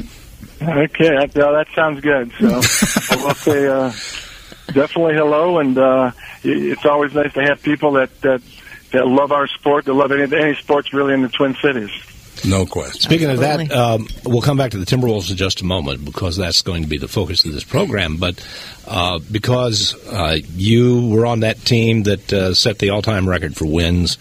[0.63, 2.33] Okay, that, uh, that sounds good.
[2.39, 2.47] So
[3.11, 3.93] I will say uh,
[4.73, 8.43] definitely hello, and uh, it's always nice to have people that that
[8.93, 11.91] that love our sport, that love any any sports really in the Twin Cities.
[12.45, 13.01] No question.
[13.01, 16.37] Speaking of that, um, we'll come back to the Timberwolves in just a moment because
[16.37, 18.19] that's going to be the focus of this program.
[18.19, 18.47] But
[18.87, 23.65] uh, because uh, you were on that team that uh, set the all-time record for
[23.65, 24.19] wins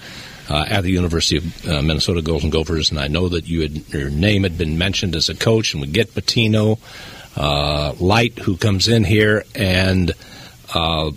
[0.50, 3.90] uh, at the University of uh, Minnesota Golden Gophers, and I know that you had,
[3.90, 6.80] your name had been mentioned as a coach, and we get Pitino
[7.36, 10.12] uh, Light who comes in here and.
[10.74, 11.12] Uh,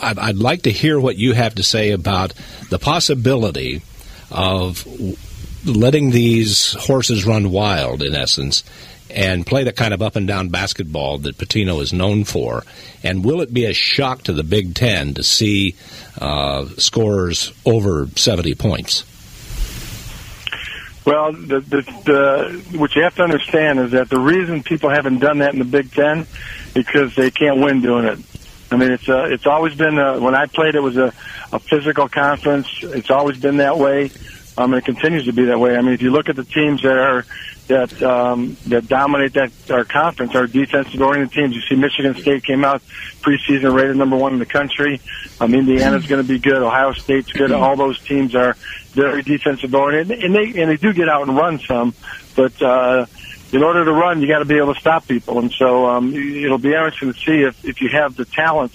[0.00, 2.34] I'd, I'd like to hear what you have to say about
[2.68, 3.80] the possibility
[4.30, 4.86] of
[5.64, 8.62] letting these horses run wild, in essence,
[9.16, 12.62] and play the kind of up and down basketball that Pitino is known for?
[13.02, 15.74] And will it be a shock to the Big Ten to see
[16.20, 19.04] uh, scorers over 70 points?
[21.06, 25.20] Well, the, the, the, what you have to understand is that the reason people haven't
[25.20, 26.26] done that in the Big Ten
[26.74, 28.18] because they can't win doing it.
[28.70, 31.14] I mean, it's uh, it's always been uh, when I played, it was a,
[31.52, 32.68] a physical conference.
[32.82, 34.10] It's always been that way.
[34.58, 35.76] Um, and it continues to be that way.
[35.76, 37.24] I mean, if you look at the teams that are
[37.68, 41.54] that um, that dominate that our conference, our defensive oriented teams.
[41.54, 42.82] You see, Michigan State came out
[43.20, 45.00] preseason rated number one in the country.
[45.40, 46.62] Um, Indiana's going to be good.
[46.62, 47.52] Ohio State's good.
[47.52, 48.54] All those teams are
[48.92, 51.94] very defensive oriented, and they and they do get out and run some,
[52.34, 52.60] but.
[52.62, 53.06] uh
[53.52, 56.12] in order to run, you got to be able to stop people, and so um,
[56.12, 58.72] it'll be interesting to see if, if you have the talent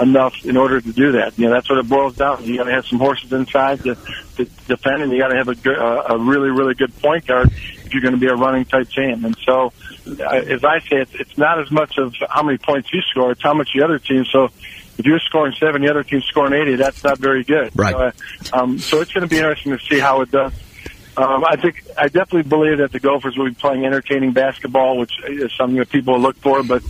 [0.00, 1.38] enough in order to do that.
[1.38, 2.44] You know, that's what it boils down to.
[2.44, 3.94] You got to have some horses inside to,
[4.36, 7.26] to defend, and you got to have a, good, uh, a really, really good point
[7.26, 7.50] guard
[7.86, 9.24] if you're going to be a running type team.
[9.24, 9.72] And so,
[10.06, 13.32] uh, as I say, it's, it's not as much of how many points you score;
[13.32, 14.24] it's how much the other team.
[14.26, 14.50] So.
[14.98, 16.76] If you're scoring seven, the other team's scoring eighty.
[16.76, 17.70] That's not very good.
[17.74, 17.92] Right.
[17.92, 20.54] So, uh, um, so it's going to be interesting to see how it does.
[21.18, 25.12] Um, I think I definitely believe that the Gophers will be playing entertaining basketball, which
[25.28, 26.62] is something that people look for.
[26.62, 26.82] But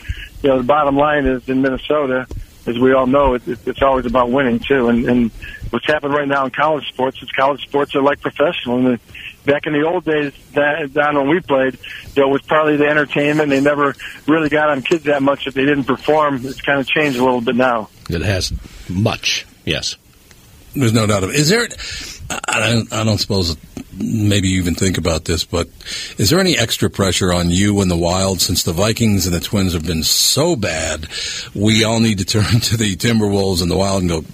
[0.42, 2.28] you know, the bottom line is in Minnesota,
[2.66, 4.88] as we all know, it, it, it's always about winning too.
[4.88, 5.30] And, and
[5.70, 8.78] what's happened right now in college sports is college sports are like professional.
[8.78, 9.00] And the,
[9.46, 11.78] back in the old days, that, down when we played,
[12.14, 13.48] you know, it was partly the entertainment.
[13.48, 13.94] They never
[14.26, 16.44] really got on kids that much if they didn't perform.
[16.44, 17.88] It's kind of changed a little bit now.
[18.10, 18.52] It has
[18.88, 19.96] much, yes.
[20.74, 21.36] There's no doubt of it.
[21.36, 21.66] Is there?
[22.48, 23.56] I don't, I don't suppose
[23.98, 25.68] maybe you even think about this, but
[26.18, 29.40] is there any extra pressure on you and the Wild since the Vikings and the
[29.40, 31.08] Twins have been so bad?
[31.54, 34.24] We all need to turn to the Timberwolves and the Wild and go.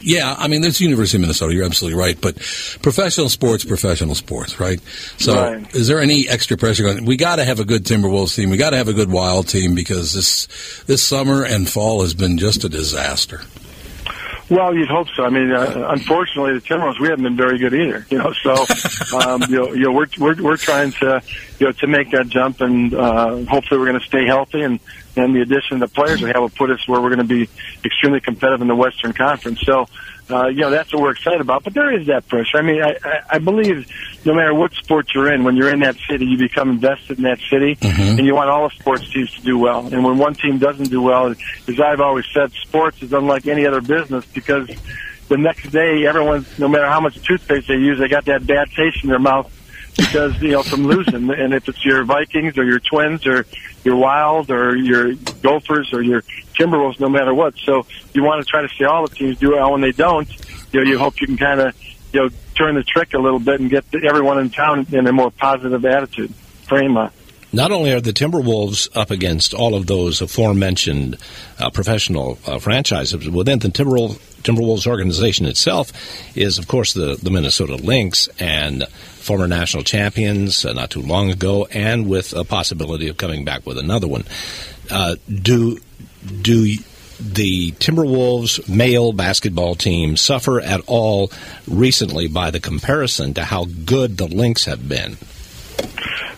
[0.00, 1.54] Yeah, I mean, there's University of Minnesota.
[1.54, 2.36] You're absolutely right, but
[2.82, 4.80] professional sports, professional sports, right?
[5.18, 5.74] So, Right.
[5.74, 7.04] is there any extra pressure going?
[7.04, 8.50] We got to have a good Timberwolves team.
[8.50, 10.48] We got to have a good Wild team because this
[10.86, 13.42] this summer and fall has been just a disaster.
[14.50, 15.24] Well, you'd hope so.
[15.24, 18.04] I mean, uh, unfortunately, the Timberwolves we haven't been very good either.
[18.10, 18.52] You know, so
[19.18, 21.22] um, you know, you know, we're we're we're trying to
[21.58, 24.78] you know to make that jump, and uh, hopefully we're going to stay healthy, and
[25.16, 27.34] and the addition of the players we have will put us where we're going to
[27.34, 27.48] be
[27.84, 29.60] extremely competitive in the Western Conference.
[29.64, 29.86] So.
[30.30, 32.56] Uh, you know that's what we're excited about, but there is that pressure.
[32.56, 33.86] I mean, I, I, I believe
[34.24, 37.24] no matter what sport you're in, when you're in that city, you become invested in
[37.24, 39.84] that city, and you want all the sports teams to do well.
[39.92, 41.34] And when one team doesn't do well,
[41.66, 44.70] as I've always said, sports is unlike any other business because
[45.28, 48.70] the next day, everyone, no matter how much toothpaste they use, they got that bad
[48.70, 49.52] taste in their mouth
[49.96, 51.30] because you know from losing.
[51.30, 53.46] And if it's your Vikings or your Twins or
[53.84, 56.22] your Wild or your Gophers or your
[56.58, 57.54] Timberwolves, no matter what.
[57.64, 59.72] So you want to try to see all the teams do well.
[59.72, 60.28] When they don't,
[60.72, 61.76] you know, you hope you can kind of
[62.12, 65.12] you know turn the trick a little bit and get everyone in town in a
[65.12, 66.34] more positive attitude
[66.68, 66.96] frame.
[66.96, 67.10] Uh,
[67.52, 71.16] Not only are the Timberwolves up against all of those aforementioned
[71.58, 75.92] uh, professional uh, franchises, within the Timberwolves, Timberwolves organization itself
[76.36, 81.30] is, of course, the, the Minnesota Lynx and former national champions uh, not too long
[81.30, 84.24] ago, and with a possibility of coming back with another one.
[84.90, 85.78] Uh, do
[86.42, 86.76] do
[87.20, 91.30] the Timberwolves male basketball team suffer at all
[91.68, 95.16] recently by the comparison to how good the Lynx have been?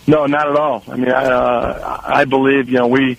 [0.07, 0.83] No, not at all.
[0.87, 3.17] I mean, I, uh, I believe you know we,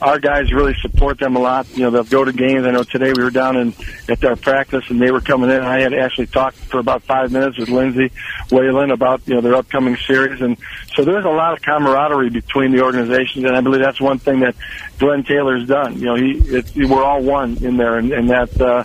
[0.00, 1.68] our guys really support them a lot.
[1.76, 2.64] You know, they'll go to games.
[2.64, 3.74] I know today we were down in
[4.08, 5.60] at their practice and they were coming in.
[5.60, 8.12] I had actually talked for about five minutes with Lindsay
[8.50, 10.56] Whalen about you know their upcoming series, and
[10.94, 14.40] so there's a lot of camaraderie between the organizations, and I believe that's one thing
[14.40, 14.54] that
[14.98, 15.98] Glenn Taylor's done.
[15.98, 18.60] You know, he it, we're all one in there, and, and that.
[18.60, 18.84] Uh,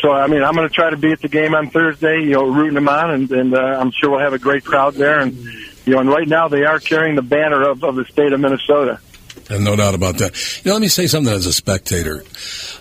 [0.00, 2.20] so I mean, I'm going to try to be at the game on Thursday.
[2.20, 4.94] You know, rooting them on, and, and uh, I'm sure we'll have a great crowd
[4.94, 5.20] there.
[5.20, 5.34] And
[5.86, 8.40] you know, and right now they are carrying the banner of, of the state of
[8.40, 9.00] Minnesota.
[9.50, 10.64] And no doubt about that.
[10.64, 12.22] You know, let me say something as a spectator.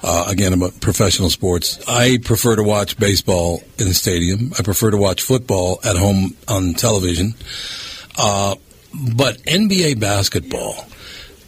[0.03, 1.79] Uh, again, about professional sports.
[1.87, 4.53] I prefer to watch baseball in the stadium.
[4.57, 7.33] I prefer to watch football at home on television.
[8.17, 8.55] Uh,
[9.15, 10.85] but NBA basketball,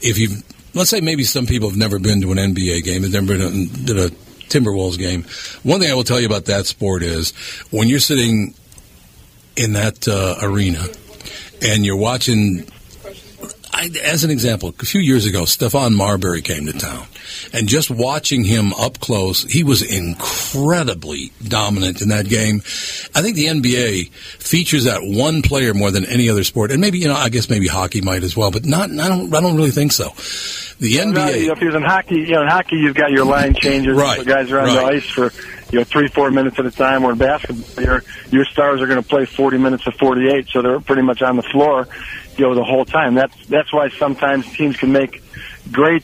[0.01, 0.29] if you
[0.73, 3.69] let's say maybe some people have never been to an NBA game, have never been
[3.85, 4.09] to a
[4.49, 5.23] Timberwolves game.
[5.63, 7.31] One thing I will tell you about that sport is
[7.71, 8.53] when you're sitting
[9.55, 10.85] in that uh, arena
[11.61, 12.65] and you're watching
[13.81, 17.07] I, as an example, a few years ago, Stephon Marbury came to town,
[17.51, 22.61] and just watching him up close, he was incredibly dominant in that game.
[23.15, 26.99] I think the NBA features that one player more than any other sport, and maybe
[26.99, 28.91] you know, I guess maybe hockey might as well, but not.
[28.91, 29.33] I don't.
[29.33, 30.09] I don't really think so.
[30.79, 31.41] The NBA.
[31.41, 33.97] you know, if you're in hockey, you know, in hockey you've got your line changes.
[33.97, 35.31] Right, The guys are on the ice for
[35.71, 37.03] you know, three, four minutes at a time.
[37.03, 40.61] Where in basketball, your your stars are going to play 40 minutes of 48, so
[40.61, 41.87] they're pretty much on the floor,
[42.37, 43.15] you know, the whole time.
[43.15, 45.23] That's that's why sometimes teams can make
[45.71, 46.03] great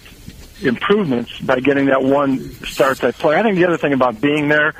[0.62, 3.38] improvements by getting that one star type player.
[3.38, 4.74] I think the other thing about being there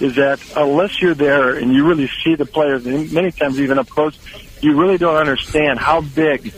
[0.00, 3.78] is that unless you're there and you really see the players, and many times even
[3.78, 4.18] up close,
[4.60, 6.52] you really don't understand how big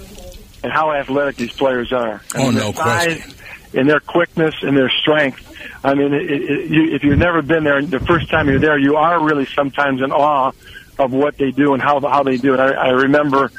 [0.62, 2.22] and how athletic these players are.
[2.34, 3.34] Oh, mean, no their size
[3.74, 5.55] And their quickness and their strength.
[5.87, 8.76] I mean, it, it, you, if you've never been there, the first time you're there,
[8.76, 10.51] you are really sometimes in awe
[10.99, 12.61] of what they do and how how they do it.
[12.61, 13.53] I, I remember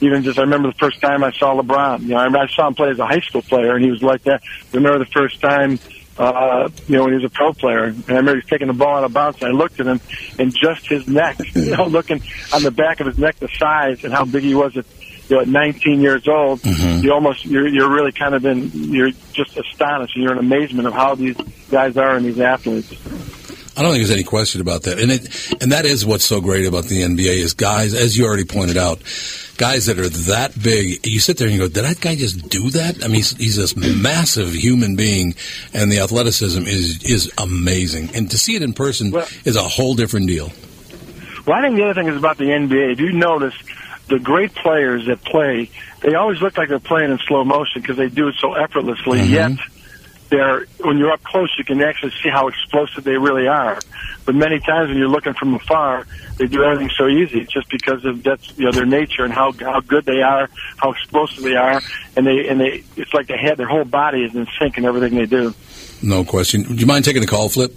[0.00, 2.00] even just I remember the first time I saw LeBron.
[2.02, 4.02] You know, I, I saw him play as a high school player, and he was
[4.02, 4.40] like that.
[4.42, 5.78] I remember the first time,
[6.16, 8.68] uh, you know, when he was a pro player, and I remember he was taking
[8.68, 10.00] the ball out of bounds, and I looked at him,
[10.38, 14.04] and just his neck, you know, looking on the back of his neck, the size
[14.04, 14.86] and how big he was at.
[15.28, 17.04] You know, at 19 years old, mm-hmm.
[17.04, 20.16] you almost you're you're really kind of in you're just astonished.
[20.16, 21.36] and You're in amazement of how these
[21.70, 22.92] guys are and these athletes.
[23.76, 26.40] I don't think there's any question about that, and it and that is what's so
[26.40, 29.00] great about the NBA is guys, as you already pointed out,
[29.56, 31.04] guys that are that big.
[31.04, 33.36] You sit there and you go, "Did that guy just do that?" I mean, he's,
[33.36, 35.34] he's this massive human being,
[35.72, 39.12] and the athleticism is is amazing, and to see it in person
[39.44, 40.52] is a whole different deal.
[41.44, 42.92] Well, I think the other thing is about the NBA.
[42.92, 43.54] If you notice,
[44.08, 47.96] the great players that play, they always look like they're playing in slow motion because
[47.96, 49.22] they do it so effortlessly.
[49.22, 49.52] Yet,
[50.28, 53.78] they're when you're up close, you can actually see how explosive they really are.
[54.24, 56.06] But many times when you're looking from afar,
[56.38, 59.52] they do everything so easy just because of that's you know their nature and how
[59.52, 61.80] how good they are, how explosive they are,
[62.16, 64.84] and they and they it's like they have their whole body is in sync in
[64.84, 65.54] everything they do.
[66.02, 66.62] No question.
[66.62, 67.74] Do you mind taking a call, Flip?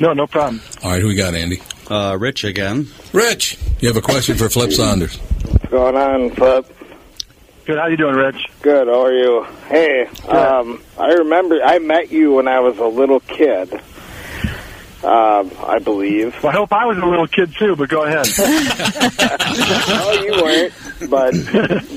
[0.00, 0.60] No, no problem.
[0.82, 1.60] All right, who we got, Andy?
[1.90, 2.88] Uh, Rich again.
[3.12, 5.18] Rich, you have a question for Flip Saunders.
[5.44, 6.66] What's going on, Flip?
[7.64, 7.78] Good.
[7.78, 8.46] How you doing, Rich?
[8.62, 8.88] Good.
[8.88, 9.44] How are you?
[9.68, 13.72] Hey, um, I remember I met you when I was a little kid.
[15.04, 16.34] Um, I believe.
[16.42, 18.26] Well, I hope I was a little kid too, but go ahead.
[19.88, 20.72] no, you weren't.
[21.08, 21.32] But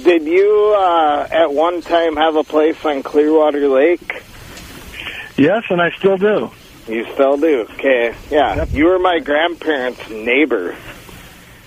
[0.03, 4.23] did you uh, at one time have a place on Clearwater Lake?
[5.35, 6.51] yes, and I still do.
[6.87, 7.61] You still do.
[7.71, 8.13] Okay.
[8.29, 8.65] Yeah.
[8.71, 10.75] You were my grandparents' neighbor.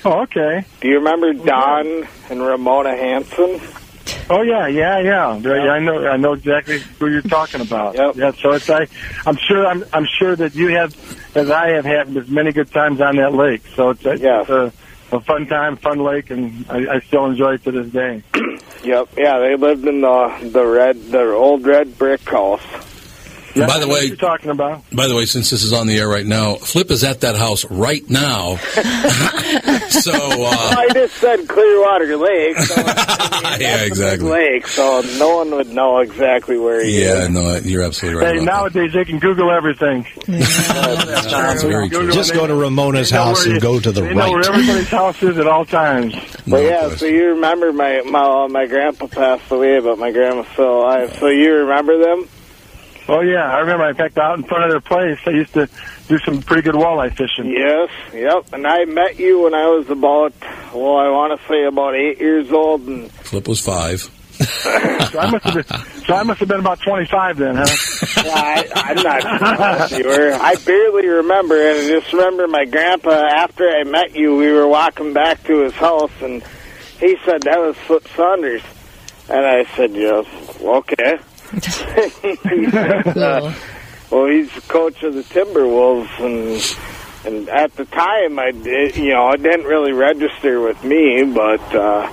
[0.04, 0.64] Oh, okay.
[0.80, 3.60] Do you remember oh, Don and Ramona Hanson?
[4.28, 5.38] Oh yeah, yeah, yeah.
[5.38, 6.06] Yeah, I know.
[6.06, 7.94] I know exactly who you're talking about.
[7.94, 8.16] Yep.
[8.16, 8.32] Yeah.
[8.32, 8.86] So it's I.
[9.26, 9.66] I'm sure.
[9.66, 9.84] I'm.
[9.92, 10.94] I'm sure that you have,
[11.36, 13.62] as I have had, as many good times on that lake.
[13.74, 14.72] So it's, a, it's a,
[15.12, 18.22] a fun time, fun lake, and I, I still enjoy it to this day.
[18.82, 19.08] Yep.
[19.16, 22.62] Yeah, they lived in the the red, the old red brick house.
[23.54, 24.82] And by the way, you're talking about.
[24.90, 27.36] By the way, since this is on the air right now, Flip is at that
[27.36, 28.56] house right now.
[29.90, 32.56] so, uh, I just said Clearwater Lake.
[32.58, 32.80] So
[33.60, 34.28] yeah, exactly.
[34.28, 37.04] Lake, so no one would know exactly where he is.
[37.04, 38.38] Yeah, no, you're absolutely right.
[38.38, 40.06] Hey, nowadays they can Google everything.
[40.26, 42.10] That's very true.
[42.10, 45.22] Just go to Ramona's They house and go to the they know where everybody's house
[45.22, 46.14] is at all times.
[46.46, 50.80] But yeah, so you remember my my my grandpa passed away, but my grandma's still
[50.80, 51.16] alive.
[51.18, 52.28] So you remember them?
[53.06, 53.88] Oh yeah, I remember.
[53.88, 55.68] In fact, out in front of their place, I used to
[56.08, 57.50] do some pretty good walleye fishing.
[57.50, 58.52] Yes, yep.
[58.52, 60.32] And I met you when I was about
[60.74, 64.10] well, I want to say about eight years old, and Flip was five.
[64.34, 66.04] so I must have been.
[66.04, 67.66] So I must have been about twenty-five then, huh?
[68.24, 70.32] yeah, I, I'm not sure you were.
[70.32, 73.10] I barely remember and I just remember my grandpa.
[73.10, 76.42] After I met you, we were walking back to his house, and
[76.98, 78.62] he said that was Flip Saunders,
[79.28, 80.26] and I said yes,
[80.60, 81.18] okay.
[82.22, 83.54] he uh,
[84.10, 89.10] well, he's the coach of the Timberwolves, and and at the time, I did, you
[89.12, 92.06] know, it didn't really register with me, but uh,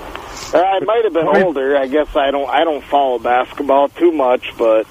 [0.54, 1.78] I might have been older.
[1.78, 4.88] I guess I don't I don't follow basketball too much, but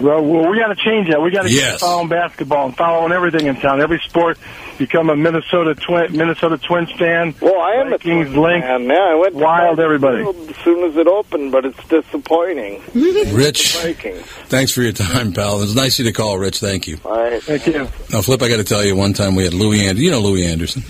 [0.00, 1.20] Well, well we got to change that.
[1.22, 1.72] We got to Yes.
[1.72, 3.80] keep following basketball and following everything in town.
[3.80, 4.38] Every sport.
[4.82, 7.36] Become a Minnesota Twin Minnesota Twins fan.
[7.40, 8.82] Well, I am Vikings, a Twins Lynx, fan.
[8.90, 10.22] Yeah, I went Wild, Ford everybody.
[10.50, 12.82] As soon as it opened, but it's disappointing.
[13.32, 15.58] Rich, thanks for your time, pal.
[15.58, 16.58] It was nice of you to call, Rich.
[16.58, 16.98] Thank you.
[17.04, 17.40] All right.
[17.40, 17.74] Thank you.
[18.10, 20.02] Now, Flip, I got to tell you, one time we had Louie Anderson.
[20.02, 20.82] You know Louie Anderson.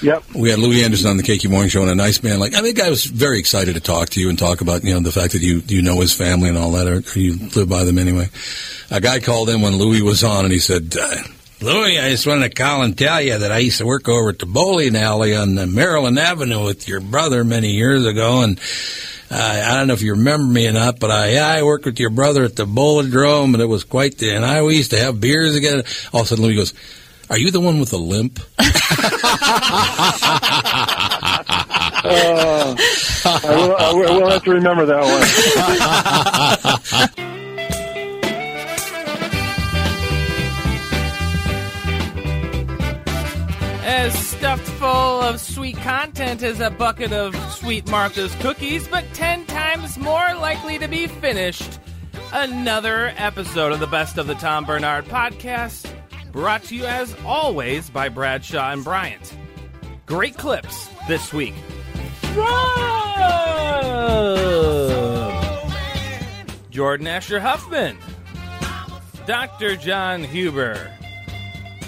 [0.00, 0.24] Yep.
[0.34, 2.62] We had Louie Anderson on the KQ Morning Show, and a nice man like I
[2.62, 5.12] think I was very excited to talk to you and talk about you know the
[5.12, 7.84] fact that you you know his family and all that, or, or you live by
[7.84, 8.30] them anyway.
[8.90, 10.96] A guy called in when Louie was on, and he said.
[10.98, 11.16] Uh,
[11.62, 14.30] Louie, I just wanted to call and tell you that I used to work over
[14.30, 18.58] at the bowling alley on the Maryland Avenue with your brother many years ago, and
[19.30, 21.84] uh, I don't know if you remember me or not, but I yeah, I worked
[21.84, 24.34] with your brother at the Bowlodrome, and it was quite the.
[24.34, 25.84] And I we used to have beers together.
[26.14, 26.72] All of a sudden, Louie goes,
[27.28, 28.40] "Are you the one with the limp?"
[32.02, 32.74] Uh,
[33.26, 35.04] I will, I we'll have to remember that
[37.18, 37.26] one.
[44.40, 49.98] stuffed full of sweet content as a bucket of Sweet Martha's cookies, but 10 times
[49.98, 51.78] more likely to be finished.
[52.32, 55.92] Another episode of the Best of the Tom Barnard podcast,
[56.32, 59.36] brought to you as always by Bradshaw and Bryant.
[60.06, 61.52] Great clips this week.
[66.70, 67.98] Jordan Asher Huffman,
[69.26, 69.76] Dr.
[69.76, 70.90] John Huber,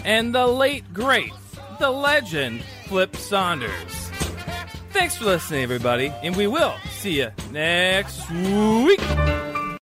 [0.05, 1.33] and the late great,
[1.79, 4.11] the legend, Flip Saunders.
[4.91, 9.62] Thanks for listening, everybody, and we will see you next week.